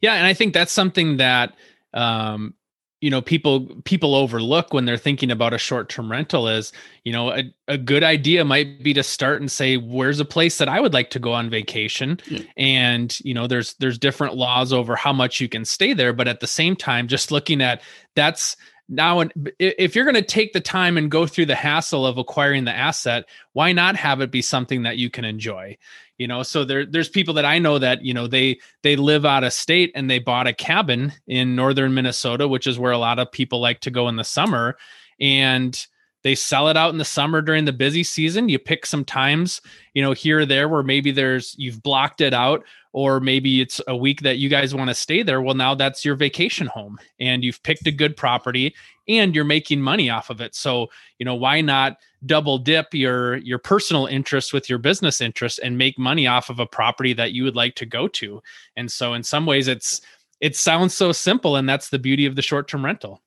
Yeah. 0.00 0.14
And 0.14 0.26
I 0.26 0.34
think 0.34 0.54
that's 0.54 0.72
something 0.72 1.18
that, 1.18 1.54
um, 1.94 2.54
you 3.00 3.08
know 3.08 3.22
people 3.22 3.66
people 3.84 4.14
overlook 4.14 4.72
when 4.72 4.84
they're 4.84 4.96
thinking 4.96 5.30
about 5.30 5.54
a 5.54 5.58
short-term 5.58 6.10
rental 6.10 6.48
is 6.48 6.72
you 7.04 7.12
know 7.12 7.32
a, 7.32 7.44
a 7.66 7.78
good 7.78 8.04
idea 8.04 8.44
might 8.44 8.82
be 8.82 8.92
to 8.92 9.02
start 9.02 9.40
and 9.40 9.50
say 9.50 9.76
where's 9.76 10.20
a 10.20 10.24
place 10.24 10.58
that 10.58 10.68
i 10.68 10.80
would 10.80 10.92
like 10.92 11.10
to 11.10 11.18
go 11.18 11.32
on 11.32 11.48
vacation 11.48 12.18
yeah. 12.28 12.42
and 12.56 13.18
you 13.20 13.34
know 13.34 13.46
there's 13.46 13.74
there's 13.74 13.98
different 13.98 14.36
laws 14.36 14.72
over 14.72 14.96
how 14.96 15.12
much 15.12 15.40
you 15.40 15.48
can 15.48 15.64
stay 15.64 15.92
there 15.92 16.12
but 16.12 16.28
at 16.28 16.40
the 16.40 16.46
same 16.46 16.76
time 16.76 17.08
just 17.08 17.30
looking 17.30 17.62
at 17.62 17.82
that's 18.14 18.56
now 18.88 19.20
and 19.20 19.32
if 19.58 19.94
you're 19.94 20.04
going 20.04 20.14
to 20.14 20.22
take 20.22 20.52
the 20.52 20.60
time 20.60 20.98
and 20.98 21.10
go 21.10 21.26
through 21.26 21.46
the 21.46 21.54
hassle 21.54 22.04
of 22.04 22.18
acquiring 22.18 22.64
the 22.64 22.74
asset 22.74 23.24
why 23.52 23.72
not 23.72 23.96
have 23.96 24.20
it 24.20 24.30
be 24.30 24.42
something 24.42 24.82
that 24.82 24.98
you 24.98 25.08
can 25.08 25.24
enjoy 25.24 25.76
you 26.20 26.28
know 26.28 26.42
so 26.42 26.64
there 26.64 26.84
there's 26.84 27.08
people 27.08 27.32
that 27.32 27.46
i 27.46 27.58
know 27.58 27.78
that 27.78 28.04
you 28.04 28.12
know 28.12 28.26
they 28.26 28.58
they 28.82 28.94
live 28.94 29.24
out 29.24 29.42
of 29.42 29.52
state 29.52 29.90
and 29.94 30.10
they 30.10 30.18
bought 30.18 30.46
a 30.46 30.52
cabin 30.52 31.12
in 31.26 31.56
northern 31.56 31.94
minnesota 31.94 32.46
which 32.46 32.66
is 32.66 32.78
where 32.78 32.92
a 32.92 32.98
lot 32.98 33.18
of 33.18 33.32
people 33.32 33.60
like 33.60 33.80
to 33.80 33.90
go 33.90 34.08
in 34.08 34.16
the 34.16 34.24
summer. 34.24 34.76
And 35.20 35.86
they 36.22 36.34
sell 36.34 36.68
it 36.68 36.76
out 36.76 36.92
in 36.92 36.98
the 36.98 37.04
summer 37.04 37.40
during 37.40 37.64
the 37.64 37.72
busy 37.72 38.02
season. 38.02 38.48
You 38.48 38.58
pick 38.58 38.84
some 38.86 39.04
times 39.04 39.60
you 39.94 40.02
know 40.02 40.12
here 40.12 40.40
or 40.40 40.46
there 40.46 40.68
where 40.68 40.82
maybe 40.82 41.10
there's 41.10 41.54
you've 41.58 41.82
blocked 41.82 42.20
it 42.20 42.34
out 42.34 42.64
or 42.92 43.20
maybe 43.20 43.60
it's 43.60 43.80
a 43.86 43.96
week 43.96 44.22
that 44.22 44.38
you 44.38 44.48
guys 44.48 44.74
want 44.74 44.88
to 44.88 44.94
stay 44.94 45.22
there. 45.22 45.40
Well 45.40 45.54
now 45.54 45.74
that's 45.74 46.04
your 46.04 46.14
vacation 46.14 46.66
home 46.66 46.98
and 47.18 47.42
you've 47.42 47.62
picked 47.62 47.86
a 47.86 47.92
good 47.92 48.16
property 48.16 48.74
and 49.08 49.34
you're 49.34 49.44
making 49.44 49.80
money 49.80 50.10
off 50.10 50.30
of 50.30 50.40
it. 50.40 50.54
So 50.54 50.88
you 51.18 51.24
know 51.24 51.34
why 51.34 51.60
not 51.60 51.98
double 52.26 52.58
dip 52.58 52.92
your 52.92 53.36
your 53.38 53.58
personal 53.58 54.06
interest 54.06 54.52
with 54.52 54.68
your 54.68 54.78
business 54.78 55.20
interest 55.20 55.60
and 55.62 55.78
make 55.78 55.98
money 55.98 56.26
off 56.26 56.50
of 56.50 56.60
a 56.60 56.66
property 56.66 57.12
that 57.14 57.32
you 57.32 57.44
would 57.44 57.56
like 57.56 57.74
to 57.76 57.86
go 57.86 58.08
to? 58.08 58.42
And 58.76 58.90
so 58.90 59.14
in 59.14 59.22
some 59.22 59.46
ways 59.46 59.68
it's 59.68 60.00
it 60.40 60.56
sounds 60.56 60.94
so 60.94 61.12
simple 61.12 61.56
and 61.56 61.68
that's 61.68 61.90
the 61.90 61.98
beauty 61.98 62.26
of 62.26 62.36
the 62.36 62.42
short 62.42 62.68
term 62.68 62.84
rental. 62.84 63.22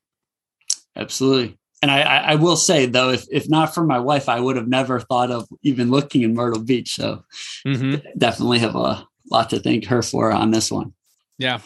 Absolutely 0.96 1.58
and 1.84 1.92
I, 1.92 2.02
I, 2.02 2.36
will 2.36 2.56
say 2.56 2.86
though, 2.86 3.10
if, 3.10 3.26
if 3.30 3.50
not 3.50 3.74
for 3.74 3.84
my 3.84 4.00
wife, 4.00 4.30
I 4.30 4.40
would 4.40 4.56
have 4.56 4.70
never 4.70 5.02
thought 5.02 5.32
of 5.32 5.50
even 5.64 5.92
looking 5.92 6.22
in 6.22 6.34
Myrtle 6.34 6.64
Beach. 6.64 6.96
So 6.96 7.22
mm-hmm. 7.68 7.96
definitely 8.18 8.60
have 8.60 8.76
a 8.76 9.06
lot 9.30 9.50
to 9.50 9.60
thank 9.60 9.86
her 9.88 10.02
for 10.02 10.32
on 10.32 10.52
this 10.52 10.72
one. 10.72 10.94
Yeah. 11.38 11.60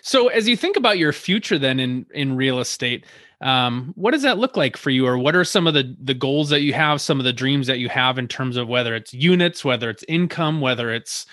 So 0.00 0.28
as 0.28 0.48
you 0.48 0.56
think 0.56 0.78
about 0.78 0.96
your 0.96 1.12
future 1.12 1.58
then 1.58 1.78
in 1.78 2.06
in 2.14 2.36
real 2.36 2.58
estate, 2.58 3.04
um, 3.42 3.92
what 3.96 4.12
does 4.12 4.22
that 4.22 4.38
look 4.38 4.56
like 4.56 4.78
for 4.78 4.88
you, 4.88 5.06
or 5.06 5.18
what 5.18 5.36
are 5.36 5.44
some 5.44 5.66
of 5.66 5.74
the 5.74 5.94
the 6.02 6.14
goals 6.14 6.48
that 6.48 6.62
you 6.62 6.72
have, 6.72 7.02
some 7.02 7.18
of 7.18 7.24
the 7.24 7.32
dreams 7.32 7.66
that 7.66 7.80
you 7.80 7.90
have 7.90 8.16
in 8.16 8.28
terms 8.28 8.56
of 8.56 8.66
whether 8.66 8.94
it's 8.94 9.12
units, 9.12 9.62
whether 9.62 9.90
it's 9.90 10.04
income, 10.08 10.62
whether 10.62 10.90
it's 10.90 11.26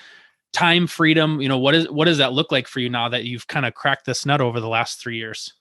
time 0.52 0.86
freedom? 0.86 1.40
You 1.40 1.48
know, 1.48 1.60
what 1.60 1.76
is 1.76 1.90
what 1.90 2.06
does 2.06 2.18
that 2.18 2.34
look 2.34 2.52
like 2.52 2.68
for 2.68 2.82
you 2.82 2.90
now 2.90 3.08
that 3.08 3.24
you've 3.24 3.48
kind 3.48 3.66
of 3.66 3.74
cracked 3.74 4.06
this 4.06 4.26
nut 4.26 4.42
over 4.42 4.60
the 4.60 4.68
last 4.68 5.00
three 5.00 5.18
years? 5.18 5.54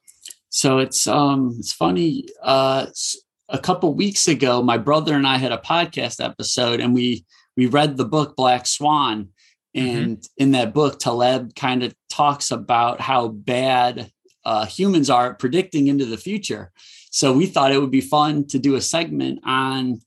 So 0.56 0.78
it's 0.78 1.06
um 1.06 1.54
it's 1.58 1.74
funny. 1.74 2.24
Uh, 2.42 2.86
a 3.50 3.58
couple 3.58 3.92
weeks 3.92 4.26
ago, 4.26 4.62
my 4.62 4.78
brother 4.78 5.14
and 5.14 5.26
I 5.26 5.36
had 5.36 5.52
a 5.52 5.58
podcast 5.58 6.24
episode, 6.24 6.80
and 6.80 6.94
we 6.94 7.26
we 7.58 7.66
read 7.66 7.98
the 7.98 8.06
book 8.06 8.36
Black 8.36 8.66
Swan. 8.66 9.28
Mm-hmm. 9.76 9.86
And 9.86 10.16
mm-hmm. 10.16 10.42
in 10.42 10.52
that 10.52 10.72
book, 10.72 10.98
Taleb 10.98 11.54
kind 11.56 11.82
of 11.82 11.94
talks 12.08 12.50
about 12.50 13.02
how 13.02 13.28
bad 13.28 14.10
uh, 14.46 14.64
humans 14.64 15.10
are 15.10 15.32
at 15.32 15.38
predicting 15.38 15.88
into 15.88 16.06
the 16.06 16.16
future. 16.16 16.72
So 17.10 17.34
we 17.34 17.44
thought 17.44 17.72
it 17.72 17.80
would 17.80 17.90
be 17.90 18.00
fun 18.00 18.46
to 18.46 18.58
do 18.58 18.76
a 18.76 18.80
segment 18.80 19.40
on 19.44 20.00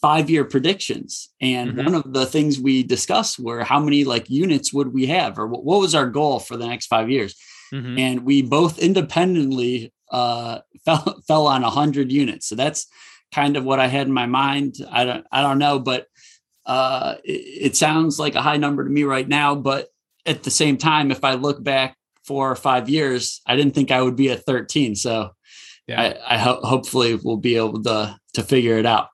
five 0.00 0.30
year 0.30 0.46
predictions. 0.46 1.28
And 1.42 1.72
mm-hmm. 1.72 1.84
one 1.84 1.94
of 1.94 2.14
the 2.14 2.24
things 2.24 2.58
we 2.58 2.82
discussed 2.82 3.38
were 3.38 3.62
how 3.62 3.78
many 3.78 4.04
like 4.04 4.30
units 4.30 4.72
would 4.72 4.94
we 4.94 5.04
have, 5.08 5.38
or 5.38 5.48
what 5.48 5.82
was 5.82 5.94
our 5.94 6.08
goal 6.08 6.38
for 6.38 6.56
the 6.56 6.66
next 6.66 6.86
five 6.86 7.10
years? 7.10 7.36
Mm-hmm. 7.72 7.98
and 7.98 8.24
we 8.24 8.42
both 8.42 8.78
independently 8.78 9.92
uh, 10.10 10.60
fell 10.84 11.20
fell 11.26 11.46
on 11.46 11.62
hundred 11.62 12.12
units. 12.12 12.46
So 12.46 12.54
that's 12.54 12.86
kind 13.32 13.56
of 13.56 13.64
what 13.64 13.80
I 13.80 13.86
had 13.86 14.06
in 14.06 14.12
my 14.12 14.26
mind. 14.26 14.76
I 14.90 15.04
don't 15.04 15.26
I 15.32 15.42
don't 15.42 15.58
know, 15.58 15.78
but 15.78 16.06
uh, 16.66 17.16
it, 17.24 17.72
it 17.72 17.76
sounds 17.76 18.18
like 18.18 18.34
a 18.34 18.42
high 18.42 18.56
number 18.56 18.84
to 18.84 18.90
me 18.90 19.04
right 19.04 19.26
now. 19.26 19.54
But 19.54 19.88
at 20.26 20.42
the 20.42 20.50
same 20.50 20.76
time, 20.76 21.10
if 21.10 21.24
I 21.24 21.34
look 21.34 21.62
back 21.62 21.96
four 22.24 22.50
or 22.50 22.56
five 22.56 22.88
years, 22.88 23.40
I 23.46 23.56
didn't 23.56 23.74
think 23.74 23.90
I 23.90 24.02
would 24.02 24.16
be 24.16 24.30
at 24.30 24.44
13. 24.44 24.94
So 24.94 25.30
yeah. 25.88 26.00
I, 26.00 26.34
I 26.34 26.38
ho- 26.38 26.60
hopefully 26.62 27.16
we'll 27.16 27.36
be 27.36 27.56
able 27.56 27.82
to 27.82 28.18
to 28.34 28.42
figure 28.42 28.78
it 28.78 28.86
out. 28.86 29.08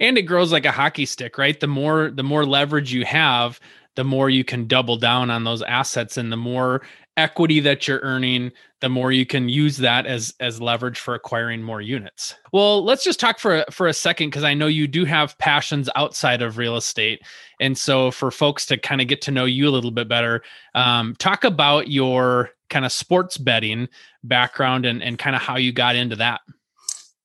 And 0.00 0.16
it 0.16 0.22
grows 0.22 0.52
like 0.52 0.64
a 0.64 0.70
hockey 0.70 1.06
stick, 1.06 1.38
right? 1.38 1.58
The 1.58 1.66
more 1.66 2.10
the 2.10 2.22
more 2.22 2.46
leverage 2.46 2.92
you 2.92 3.04
have, 3.04 3.60
the 3.96 4.04
more 4.04 4.30
you 4.30 4.44
can 4.44 4.66
double 4.66 4.96
down 4.96 5.30
on 5.30 5.44
those 5.44 5.62
assets 5.62 6.16
and 6.16 6.32
the 6.32 6.36
more 6.36 6.82
equity 7.16 7.60
that 7.60 7.86
you're 7.86 8.00
earning, 8.00 8.52
the 8.80 8.88
more 8.88 9.12
you 9.12 9.26
can 9.26 9.48
use 9.48 9.76
that 9.78 10.06
as 10.06 10.34
as 10.40 10.60
leverage 10.60 10.98
for 10.98 11.14
acquiring 11.14 11.62
more 11.62 11.80
units. 11.80 12.34
Well, 12.52 12.84
let's 12.84 13.04
just 13.04 13.20
talk 13.20 13.38
for 13.38 13.64
for 13.70 13.86
a 13.86 13.92
second 13.92 14.28
because 14.28 14.44
I 14.44 14.54
know 14.54 14.66
you 14.66 14.86
do 14.86 15.04
have 15.04 15.36
passions 15.38 15.88
outside 15.94 16.42
of 16.42 16.58
real 16.58 16.76
estate, 16.76 17.22
and 17.60 17.76
so 17.76 18.10
for 18.10 18.30
folks 18.30 18.66
to 18.66 18.78
kind 18.78 19.00
of 19.00 19.08
get 19.08 19.22
to 19.22 19.30
know 19.30 19.44
you 19.44 19.68
a 19.68 19.70
little 19.70 19.90
bit 19.90 20.08
better, 20.08 20.42
um, 20.74 21.14
talk 21.18 21.44
about 21.44 21.88
your 21.88 22.50
kind 22.70 22.84
of 22.84 22.92
sports 22.92 23.36
betting 23.36 23.88
background 24.24 24.86
and 24.86 25.02
and 25.02 25.18
kind 25.18 25.36
of 25.36 25.42
how 25.42 25.56
you 25.56 25.72
got 25.72 25.96
into 25.96 26.16
that. 26.16 26.40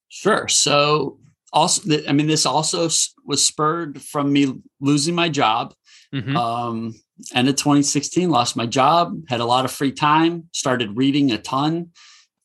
Sure. 0.10 0.48
So 0.48 1.20
also, 1.54 1.82
I 2.08 2.14
mean, 2.14 2.28
this 2.28 2.46
also 2.46 2.90
was 3.26 3.44
spurred 3.44 4.02
from 4.02 4.34
me 4.34 4.62
losing 4.80 5.16
my 5.16 5.30
job. 5.30 5.74
Mm-hmm. 6.14 6.36
Um, 6.36 6.96
end 7.34 7.50
of 7.50 7.56
2016, 7.56 8.30
lost 8.30 8.56
my 8.56 8.66
job, 8.66 9.16
had 9.28 9.40
a 9.40 9.46
lot 9.46 9.66
of 9.66 9.72
free 9.72 9.92
time, 9.92 10.50
started 10.52 10.98
reading 10.98 11.32
a 11.32 11.38
ton. 11.38 11.92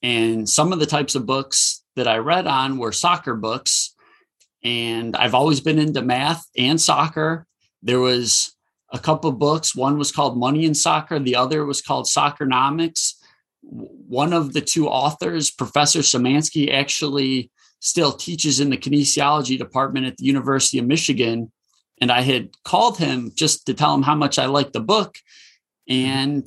And 0.02 0.48
some 0.48 0.72
of 0.72 0.80
the 0.80 0.86
types 0.86 1.14
of 1.14 1.26
books 1.26 1.82
that 1.96 2.08
I 2.08 2.18
read 2.18 2.46
on 2.46 2.78
were 2.78 2.92
soccer 2.92 3.34
books. 3.34 3.94
And 4.64 5.16
I've 5.16 5.34
always 5.34 5.60
been 5.60 5.78
into 5.78 6.02
math 6.02 6.44
and 6.56 6.80
soccer. 6.80 7.46
There 7.82 8.00
was 8.00 8.56
a 8.92 8.98
couple 8.98 9.30
of 9.30 9.38
books. 9.38 9.74
One 9.74 9.98
was 9.98 10.12
called 10.12 10.38
Money 10.38 10.64
in 10.64 10.74
Soccer, 10.74 11.18
the 11.18 11.36
other 11.36 11.64
was 11.64 11.82
called 11.82 12.06
Soccernomics. 12.06 13.14
One 13.62 14.32
of 14.32 14.52
the 14.52 14.60
two 14.60 14.88
authors, 14.88 15.50
Professor 15.50 16.00
Szymanski, 16.00 16.72
actually 16.72 17.50
still 17.80 18.12
teaches 18.12 18.60
in 18.60 18.70
the 18.70 18.76
kinesiology 18.76 19.58
department 19.58 20.06
at 20.06 20.16
the 20.16 20.24
University 20.24 20.78
of 20.78 20.86
Michigan 20.86 21.50
and 22.02 22.10
I 22.10 22.22
had 22.22 22.50
called 22.64 22.98
him 22.98 23.30
just 23.32 23.64
to 23.66 23.74
tell 23.74 23.94
him 23.94 24.02
how 24.02 24.16
much 24.16 24.36
I 24.36 24.46
liked 24.46 24.72
the 24.72 24.80
book 24.80 25.18
and 25.88 26.44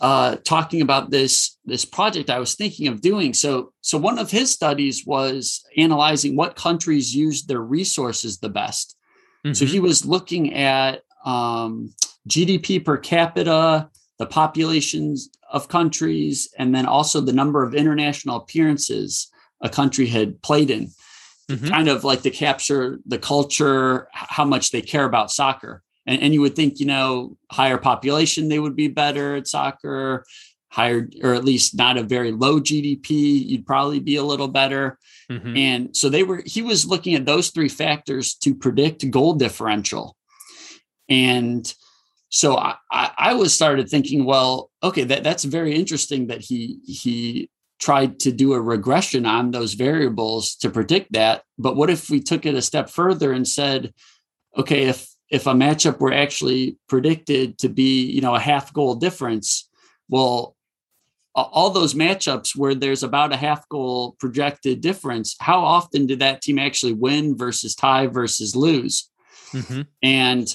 uh, 0.00 0.36
talking 0.44 0.82
about 0.82 1.10
this 1.10 1.58
this 1.64 1.84
project 1.84 2.30
I 2.30 2.38
was 2.38 2.54
thinking 2.54 2.86
of 2.86 3.00
doing. 3.00 3.34
So 3.34 3.72
so 3.80 3.98
one 3.98 4.20
of 4.20 4.30
his 4.30 4.52
studies 4.52 5.04
was 5.04 5.64
analyzing 5.76 6.36
what 6.36 6.54
countries 6.54 7.12
used 7.12 7.48
their 7.48 7.60
resources 7.60 8.38
the 8.38 8.50
best. 8.50 8.96
Mm-hmm. 9.44 9.54
So 9.54 9.66
he 9.66 9.80
was 9.80 10.06
looking 10.06 10.54
at 10.54 11.02
um, 11.24 11.92
GDP 12.28 12.84
per 12.84 12.98
capita, 12.98 13.90
the 14.20 14.26
populations 14.26 15.28
of 15.52 15.66
countries, 15.66 16.48
and 16.56 16.72
then 16.72 16.86
also 16.86 17.20
the 17.20 17.32
number 17.32 17.64
of 17.64 17.74
international 17.74 18.36
appearances 18.36 19.28
a 19.60 19.68
country 19.68 20.06
had 20.06 20.40
played 20.42 20.70
in 20.70 20.92
mm-hmm. 21.48 21.68
kind 21.68 21.88
of 21.88 22.04
like 22.04 22.22
to 22.22 22.30
capture 22.30 22.98
the 23.06 23.18
culture, 23.18 24.08
how 24.12 24.44
much 24.44 24.70
they 24.70 24.82
care 24.82 25.04
about 25.04 25.30
soccer. 25.30 25.82
And, 26.06 26.22
and 26.22 26.34
you 26.34 26.40
would 26.40 26.56
think, 26.56 26.80
you 26.80 26.86
know, 26.86 27.36
higher 27.50 27.78
population, 27.78 28.48
they 28.48 28.58
would 28.58 28.76
be 28.76 28.88
better 28.88 29.36
at 29.36 29.46
soccer, 29.48 30.24
higher, 30.70 31.08
or 31.22 31.34
at 31.34 31.44
least 31.44 31.76
not 31.76 31.96
a 31.96 32.02
very 32.02 32.32
low 32.32 32.60
GDP, 32.60 33.44
you'd 33.46 33.66
probably 33.66 34.00
be 34.00 34.16
a 34.16 34.22
little 34.22 34.48
better. 34.48 34.98
Mm-hmm. 35.30 35.56
And 35.56 35.96
so 35.96 36.08
they 36.08 36.22
were, 36.22 36.42
he 36.44 36.62
was 36.62 36.86
looking 36.86 37.14
at 37.14 37.26
those 37.26 37.50
three 37.50 37.68
factors 37.68 38.34
to 38.36 38.54
predict 38.54 39.10
goal 39.10 39.34
differential. 39.34 40.16
And 41.08 41.72
so 42.30 42.56
I, 42.56 42.76
I 42.90 43.34
was 43.34 43.54
started 43.54 43.88
thinking, 43.88 44.24
well, 44.24 44.70
okay, 44.82 45.04
that, 45.04 45.24
that's 45.24 45.44
very 45.44 45.74
interesting 45.74 46.26
that 46.26 46.42
he 46.42 46.78
he 46.84 47.48
tried 47.78 48.18
to 48.20 48.32
do 48.32 48.52
a 48.52 48.60
regression 48.60 49.24
on 49.26 49.50
those 49.50 49.74
variables 49.74 50.54
to 50.56 50.70
predict 50.70 51.12
that. 51.12 51.42
But 51.58 51.76
what 51.76 51.90
if 51.90 52.10
we 52.10 52.20
took 52.20 52.44
it 52.44 52.54
a 52.54 52.62
step 52.62 52.90
further 52.90 53.32
and 53.32 53.46
said, 53.46 53.94
okay, 54.56 54.84
if 54.84 55.08
if 55.30 55.46
a 55.46 55.52
matchup 55.52 56.00
were 56.00 56.12
actually 56.12 56.78
predicted 56.88 57.58
to 57.58 57.68
be, 57.68 58.06
you 58.06 58.20
know, 58.20 58.34
a 58.34 58.40
half 58.40 58.72
goal 58.72 58.94
difference, 58.94 59.68
well, 60.08 60.56
all 61.34 61.70
those 61.70 61.94
matchups 61.94 62.56
where 62.56 62.74
there's 62.74 63.02
about 63.02 63.32
a 63.32 63.36
half 63.36 63.68
goal 63.68 64.16
projected 64.18 64.80
difference, 64.80 65.36
how 65.38 65.60
often 65.60 66.06
did 66.06 66.20
that 66.20 66.42
team 66.42 66.58
actually 66.58 66.94
win 66.94 67.36
versus 67.36 67.74
tie 67.74 68.06
versus 68.06 68.56
lose? 68.56 69.10
Mm-hmm. 69.52 69.82
And 70.02 70.54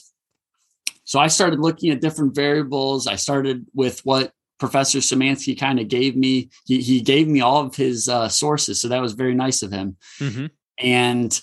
so 1.06 1.20
I 1.20 1.28
started 1.28 1.60
looking 1.60 1.92
at 1.92 2.02
different 2.02 2.36
variables. 2.36 3.08
I 3.08 3.16
started 3.16 3.66
with 3.74 4.02
what 4.04 4.32
Professor 4.64 5.00
Szymanski 5.00 5.60
kind 5.60 5.78
of 5.78 5.90
gave 5.90 6.16
me. 6.16 6.50
He, 6.66 6.82
he 6.82 7.02
gave 7.02 7.28
me 7.28 7.42
all 7.42 7.66
of 7.66 7.76
his 7.76 8.08
uh, 8.08 8.30
sources, 8.30 8.80
so 8.80 8.88
that 8.88 9.02
was 9.02 9.12
very 9.12 9.36
nice 9.36 9.62
of 9.62 9.74
him. 9.74 9.98
Mm-hmm. 10.20 10.46
And 10.80 11.42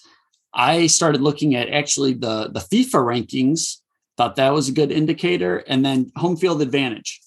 I 0.55 0.87
started 0.87 1.21
looking 1.21 1.55
at 1.55 1.69
actually 1.69 2.15
the 2.15 2.49
the 2.49 2.61
FIFA 2.61 3.05
rankings. 3.05 3.77
Thought 4.17 4.37
that 4.37 4.55
was 4.55 4.71
a 4.71 4.73
good 4.73 4.91
indicator, 4.91 5.59
and 5.59 5.85
then 5.85 6.11
home 6.17 6.39
field 6.39 6.63
advantage. 6.63 7.21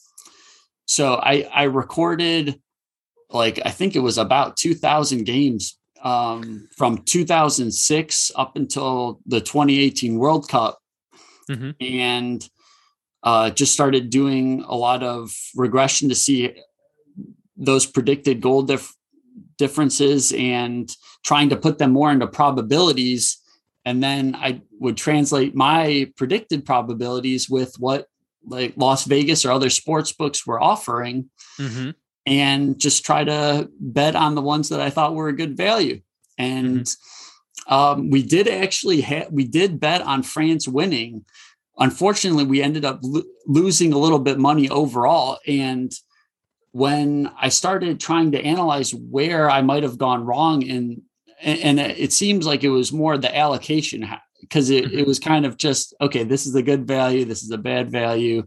So 0.86 1.14
I 1.14 1.48
I 1.54 1.64
recorded 1.66 2.60
like 3.30 3.60
I 3.64 3.70
think 3.70 3.96
it 3.96 4.00
was 4.00 4.18
about 4.18 4.58
two 4.58 4.74
thousand 4.74 5.26
games 5.26 5.78
um, 6.02 6.68
from 6.76 6.98
2006 6.98 8.32
up 8.36 8.56
until 8.56 9.22
the 9.28 9.40
2018 9.40 10.18
World 10.18 10.50
Cup, 10.50 10.80
mm-hmm. 11.50 11.72
and 11.80 12.50
uh, 13.24 13.50
just 13.50 13.74
started 13.74 14.10
doing 14.10 14.64
a 14.68 14.76
lot 14.76 15.02
of 15.02 15.34
regression 15.56 16.10
to 16.10 16.16
see 16.16 16.56
those 17.56 17.86
predicted 17.86 18.42
goal 18.42 18.64
dif- 18.64 18.96
differences 19.58 20.34
and 20.34 20.96
trying 21.24 21.50
to 21.50 21.56
put 21.56 21.78
them 21.78 21.92
more 21.92 22.12
into 22.12 22.28
probabilities. 22.28 23.38
And 23.86 24.04
then 24.04 24.36
I 24.36 24.62
would 24.80 24.98
translate 24.98 25.56
my 25.56 26.12
predicted 26.18 26.66
probabilities 26.66 27.50
with 27.50 27.76
what 27.80 28.08
like 28.46 28.74
Las 28.76 29.06
Vegas 29.06 29.46
or 29.46 29.52
other 29.52 29.70
sports 29.70 30.12
books 30.12 30.46
were 30.46 30.62
offering 30.62 31.30
mm-hmm. 31.58 31.92
and 32.26 32.78
just 32.80 33.06
try 33.06 33.24
to 33.24 33.70
bet 33.80 34.16
on 34.18 34.36
the 34.36 34.42
ones 34.42 34.68
that 34.70 34.82
I 34.82 34.90
thought 34.90 35.16
were 35.16 35.30
a 35.30 35.36
good 35.36 35.56
value. 35.56 36.02
And 36.38 36.82
mm-hmm. 36.82 37.74
um, 37.74 38.10
we 38.10 38.24
did 38.24 38.50
actually 38.50 39.02
have, 39.02 39.32
we 39.32 39.46
did 39.46 39.80
bet 39.80 40.02
on 40.02 40.24
France 40.24 40.68
winning 40.68 41.24
unfortunately, 41.78 42.46
we 42.46 42.62
ended 42.62 42.86
up 42.86 43.00
lo- 43.02 43.24
losing 43.46 43.94
a 43.94 43.98
little 43.98 44.20
bit 44.20 44.40
money 44.40 44.70
overall. 44.70 45.40
And 45.48 45.92
when 46.72 47.32
I 47.40 47.50
started 47.50 48.00
trying 48.00 48.32
to 48.32 48.44
analyze 48.44 48.94
where 48.94 49.50
I 49.50 49.62
might 49.62 49.84
have 49.84 49.98
gone 49.98 50.26
wrong 50.26 50.62
in, 50.64 51.02
and 51.42 51.80
it 51.80 52.14
seems 52.14 52.46
like 52.46 52.64
it 52.64 52.70
was 52.70 52.94
more 52.94 53.18
the 53.18 53.36
allocation 53.36 54.08
because 54.44 54.70
it, 54.70 54.86
mm-hmm. 54.86 55.00
it 55.00 55.08
was 55.08 55.20
kind 55.20 55.46
of 55.46 55.58
just 55.58 55.94
okay 56.00 56.24
this 56.24 56.46
is 56.46 56.56
a 56.56 56.62
good 56.62 56.86
value 56.88 57.26
this 57.26 57.44
is 57.44 57.52
a 57.52 57.58
bad 57.58 57.90
value 57.90 58.46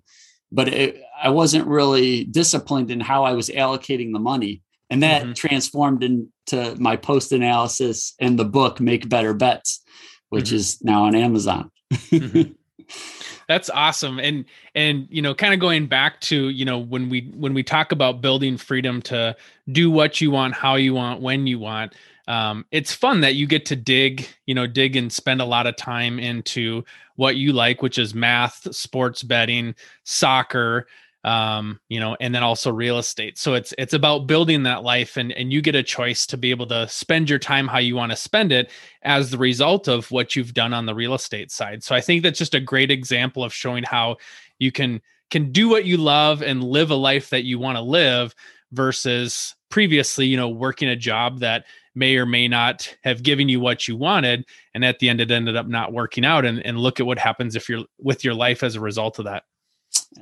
but 0.53 0.69
it, 0.69 1.03
i 1.21 1.29
wasn't 1.29 1.67
really 1.67 2.25
disciplined 2.25 2.91
in 2.91 3.01
how 3.01 3.25
i 3.25 3.33
was 3.33 3.49
allocating 3.49 4.13
the 4.13 4.19
money 4.19 4.63
and 4.91 5.03
that 5.03 5.23
mm-hmm. 5.23 5.33
transformed 5.33 6.03
into 6.03 6.77
my 6.79 6.97
post 6.97 7.33
analysis 7.33 8.15
and 8.21 8.39
the 8.39 8.45
book 8.45 8.81
make 8.81 9.09
better 9.09 9.35
bets 9.35 9.83
which 10.29 10.47
mm-hmm. 10.47 10.57
is 10.57 10.83
now 10.83 11.05
on 11.05 11.15
amazon 11.15 11.71
mm-hmm. 11.93 12.53
That's 13.49 13.71
awesome. 13.71 14.19
And 14.19 14.45
and 14.75 15.07
you 15.09 15.23
know, 15.23 15.35
kind 15.35 15.55
of 15.55 15.61
going 15.61 15.87
back 15.87 16.21
to, 16.23 16.49
you 16.49 16.65
know, 16.65 16.79
when 16.79 17.09
we 17.09 17.31
when 17.37 17.55
we 17.55 17.63
talk 17.63 17.93
about 17.93 18.21
building 18.21 18.57
freedom 18.57 19.01
to 19.03 19.37
do 19.71 19.91
what 19.91 20.21
you 20.21 20.31
want, 20.31 20.55
how 20.55 20.75
you 20.75 20.95
want, 20.95 21.21
when 21.21 21.47
you 21.47 21.59
want, 21.59 21.95
um, 22.27 22.65
it's 22.73 22.93
fun 22.93 23.21
that 23.21 23.37
you 23.37 23.47
get 23.47 23.65
to 23.67 23.77
dig, 23.77 24.27
you 24.47 24.55
know, 24.55 24.67
dig 24.67 24.97
and 24.97 25.13
spend 25.13 25.41
a 25.41 25.45
lot 25.45 25.67
of 25.67 25.77
time 25.77 26.19
into 26.19 26.85
what 27.15 27.37
you 27.37 27.53
like, 27.53 27.83
which 27.83 27.99
is 27.99 28.15
math, 28.15 28.75
sports 28.75 29.23
betting, 29.23 29.75
soccer, 30.03 30.87
um, 31.27 31.81
you 31.89 31.99
know, 31.99 32.17
and 32.21 32.33
then 32.33 32.45
also 32.45 32.73
real 32.73 32.99
estate. 32.99 33.37
So 33.37 33.55
it's 33.55 33.75
it's 33.77 33.95
about 33.95 34.29
building 34.29 34.63
that 34.63 34.85
life 34.85 35.17
and 35.17 35.33
and 35.33 35.53
you 35.53 35.61
get 35.61 35.75
a 35.75 35.83
choice 35.83 36.25
to 36.27 36.37
be 36.37 36.51
able 36.51 36.67
to 36.69 36.89
spend 36.89 37.29
your 37.29 37.41
time 37.41 37.67
how 37.67 37.79
you 37.79 37.97
want 37.97 38.13
to 38.13 38.17
spend 38.17 38.53
it 38.53 38.71
as 39.03 39.31
the 39.31 39.39
result 39.39 39.89
of 39.89 40.09
what 40.13 40.37
you've 40.37 40.55
done 40.55 40.73
on 40.73 40.87
the 40.87 40.95
real 40.95 41.15
estate 41.15 41.51
side. 41.51 41.83
So 41.83 41.97
I 41.97 42.01
think 42.01 42.23
that's 42.23 42.39
just 42.39 42.55
a 42.55 42.61
great 42.61 42.93
example 42.93 43.43
of 43.43 43.53
showing 43.53 43.83
how 43.83 44.19
you 44.61 44.71
can 44.71 45.03
can 45.31 45.51
do 45.51 45.69
what 45.69 45.85
you 45.85 45.97
love 45.97 46.43
and 46.43 46.63
live 46.63 46.93
a 46.93 46.95
life 46.95 47.31
that 47.31 47.45
you 47.45 47.59
want 47.59 47.77
to 47.77 47.83
live 47.83 48.33
versus 48.71 49.57
previously, 49.69 50.27
you 50.27 50.37
know, 50.37 50.49
working 50.49 50.89
a 50.89 50.95
job 50.95 51.41
that 51.41 51.65
may 51.97 52.17
or 52.17 52.27
may 52.27 52.47
not 52.47 52.95
have 53.03 53.25
given 53.25 53.49
you 53.49 53.59
what 53.59 53.89
you 53.89 53.97
wanted 53.97 54.45
and 54.75 54.85
at 54.85 55.01
the 55.01 55.09
end 55.09 55.21
it 55.21 55.31
ended 55.33 55.57
up 55.57 55.67
not 55.67 55.93
working 55.93 56.25
out 56.25 56.45
and, 56.45 56.65
and 56.65 56.79
look 56.79 57.01
at 57.01 57.07
what 57.07 57.19
happens 57.19 57.57
if 57.57 57.69
you're 57.69 57.85
with 57.99 58.23
your 58.23 58.35
life 58.35 58.63
as 58.63 58.77
a 58.77 58.81
result 58.81 59.19
of 59.19 59.25
that 59.25 59.45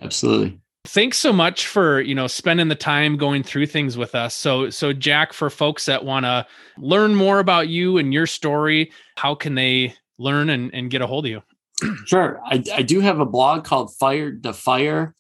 absolutely 0.01 0.61
thanks 0.87 1.19
so 1.19 1.33
much 1.33 1.67
for 1.67 2.01
you 2.01 2.15
know 2.15 2.27
spending 2.27 2.69
the 2.69 2.75
time 2.75 3.17
going 3.17 3.43
through 3.43 3.67
things 3.67 3.97
with 3.97 4.15
us. 4.15 4.35
So 4.35 4.71
so 4.71 4.93
jack 4.93 5.33
for 5.33 5.51
folks 5.51 5.87
that 5.87 6.05
want 6.05 6.25
to 6.25 6.47
learn 6.79 7.15
more 7.15 7.39
about 7.39 7.69
you 7.69 7.99
and 7.99 8.13
your 8.13 8.27
story 8.27 8.93
how 9.17 9.35
can 9.35 9.55
they 9.55 9.95
learn 10.19 10.51
and, 10.51 10.73
and 10.75 10.91
get 10.91 11.03
a 11.03 11.07
hold 11.07 11.27
of 11.27 11.31
you? 11.31 11.43
Sure. 12.07 12.41
I, 12.45 12.63
I 12.73 12.83
do 12.83 13.01
have 13.01 13.19
a 13.19 13.27
blog 13.27 13.65
called 13.65 13.95
fired 13.95 14.43
to 14.45 14.53
fire. 14.53 15.15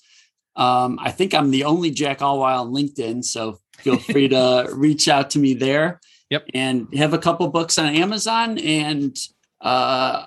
Um, 0.56 1.00
i 1.02 1.10
think 1.10 1.34
i'm 1.34 1.50
the 1.50 1.64
only 1.64 1.90
jack 1.90 2.20
allweil 2.20 2.60
on 2.60 2.72
linkedin 2.72 3.24
so 3.24 3.58
feel 3.78 3.98
free 4.12 4.28
to 4.28 4.68
reach 4.72 5.08
out 5.08 5.30
to 5.30 5.38
me 5.38 5.54
there. 5.54 6.00
Yep. 6.30 6.46
And 6.54 6.88
have 6.94 7.12
a 7.12 7.18
couple 7.18 7.46
books 7.48 7.78
on 7.78 7.94
amazon 7.94 8.58
and 8.58 9.16
uh, 9.60 10.26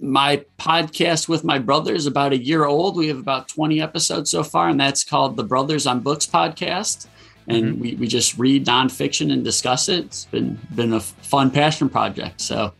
my 0.00 0.44
podcast 0.58 1.28
with 1.28 1.44
my 1.44 1.58
brother 1.58 1.94
is 1.94 2.06
about 2.06 2.32
a 2.32 2.38
year 2.38 2.64
old. 2.64 2.96
We 2.96 3.08
have 3.08 3.18
about 3.18 3.48
20 3.48 3.80
episodes 3.80 4.30
so 4.30 4.42
far, 4.42 4.68
and 4.68 4.78
that's 4.78 5.04
called 5.04 5.36
the 5.36 5.44
Brothers 5.44 5.86
on 5.86 6.00
Books 6.00 6.26
podcast. 6.26 7.06
And 7.48 7.64
mm-hmm. 7.64 7.80
we, 7.80 7.94
we 7.96 8.06
just 8.06 8.38
read 8.38 8.66
nonfiction 8.66 9.32
and 9.32 9.42
discuss 9.42 9.88
it. 9.88 10.04
It's 10.04 10.24
been 10.26 10.60
been 10.74 10.92
a 10.92 11.00
fun 11.00 11.50
passion 11.50 11.88
project. 11.88 12.40
So 12.40 12.72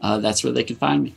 uh, 0.00 0.18
that's 0.18 0.42
where 0.42 0.52
they 0.52 0.64
can 0.64 0.76
find 0.76 1.02
me. 1.02 1.14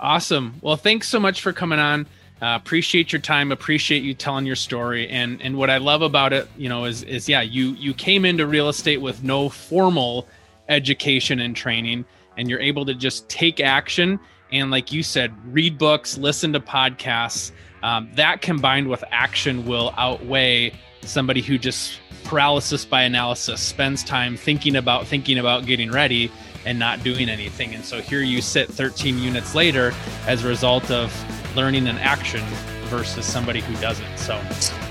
Awesome. 0.00 0.54
Well, 0.62 0.76
thanks 0.76 1.08
so 1.08 1.20
much 1.20 1.40
for 1.40 1.52
coming 1.52 1.78
on. 1.78 2.06
Uh, 2.42 2.56
appreciate 2.56 3.12
your 3.12 3.20
time. 3.20 3.52
Appreciate 3.52 4.02
you 4.02 4.14
telling 4.14 4.44
your 4.46 4.56
story. 4.56 5.08
And 5.08 5.40
and 5.40 5.56
what 5.56 5.70
I 5.70 5.76
love 5.76 6.02
about 6.02 6.32
it, 6.32 6.48
you 6.56 6.68
know, 6.68 6.86
is 6.86 7.04
is 7.04 7.28
yeah, 7.28 7.42
you 7.42 7.70
you 7.74 7.94
came 7.94 8.24
into 8.24 8.48
real 8.48 8.68
estate 8.68 9.00
with 9.00 9.22
no 9.22 9.48
formal 9.48 10.26
education 10.68 11.38
and 11.38 11.54
training, 11.54 12.04
and 12.36 12.48
you're 12.48 12.60
able 12.60 12.84
to 12.86 12.94
just 12.94 13.28
take 13.28 13.60
action 13.60 14.18
and 14.52 14.70
like 14.70 14.92
you 14.92 15.02
said, 15.02 15.32
read 15.52 15.78
books, 15.78 16.18
listen 16.18 16.52
to 16.52 16.60
podcasts. 16.60 17.52
Um, 17.82 18.10
that 18.14 18.42
combined 18.42 18.86
with 18.86 19.02
action 19.10 19.66
will 19.66 19.92
outweigh 19.96 20.74
somebody 21.00 21.40
who 21.40 21.58
just 21.58 21.98
paralysis 22.24 22.84
by 22.84 23.02
analysis 23.02 23.60
spends 23.60 24.04
time 24.04 24.36
thinking 24.36 24.76
about 24.76 25.06
thinking 25.06 25.38
about 25.38 25.66
getting 25.66 25.90
ready 25.90 26.30
and 26.64 26.78
not 26.78 27.02
doing 27.02 27.28
anything. 27.28 27.74
And 27.74 27.84
so 27.84 28.00
here 28.00 28.20
you 28.20 28.40
sit 28.40 28.68
13 28.68 29.18
units 29.18 29.54
later 29.54 29.92
as 30.28 30.44
a 30.44 30.48
result 30.48 30.90
of 30.92 31.12
learning 31.56 31.88
an 31.88 31.98
action 31.98 32.44
versus 32.84 33.26
somebody 33.26 33.60
who 33.60 33.74
doesn't. 33.80 34.18
So, 34.18 34.40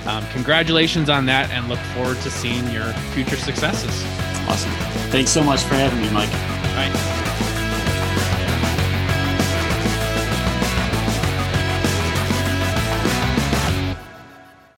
um, 0.06 0.26
congratulations 0.34 1.10
on 1.10 1.28
that 1.28 1.50
and 1.52 1.70
look 1.70 1.80
forward 1.96 2.18
to 2.22 2.32
seeing 2.32 2.70
your 2.72 2.92
future 3.14 3.38
successes. 3.38 4.04
Awesome. 4.50 4.72
Thanks 5.12 5.32
so 5.32 5.44
much 5.44 5.62
for 5.62 5.76
having 5.76 6.02
me, 6.02 6.10
Mike. 6.10 6.61
Right. 6.82 7.41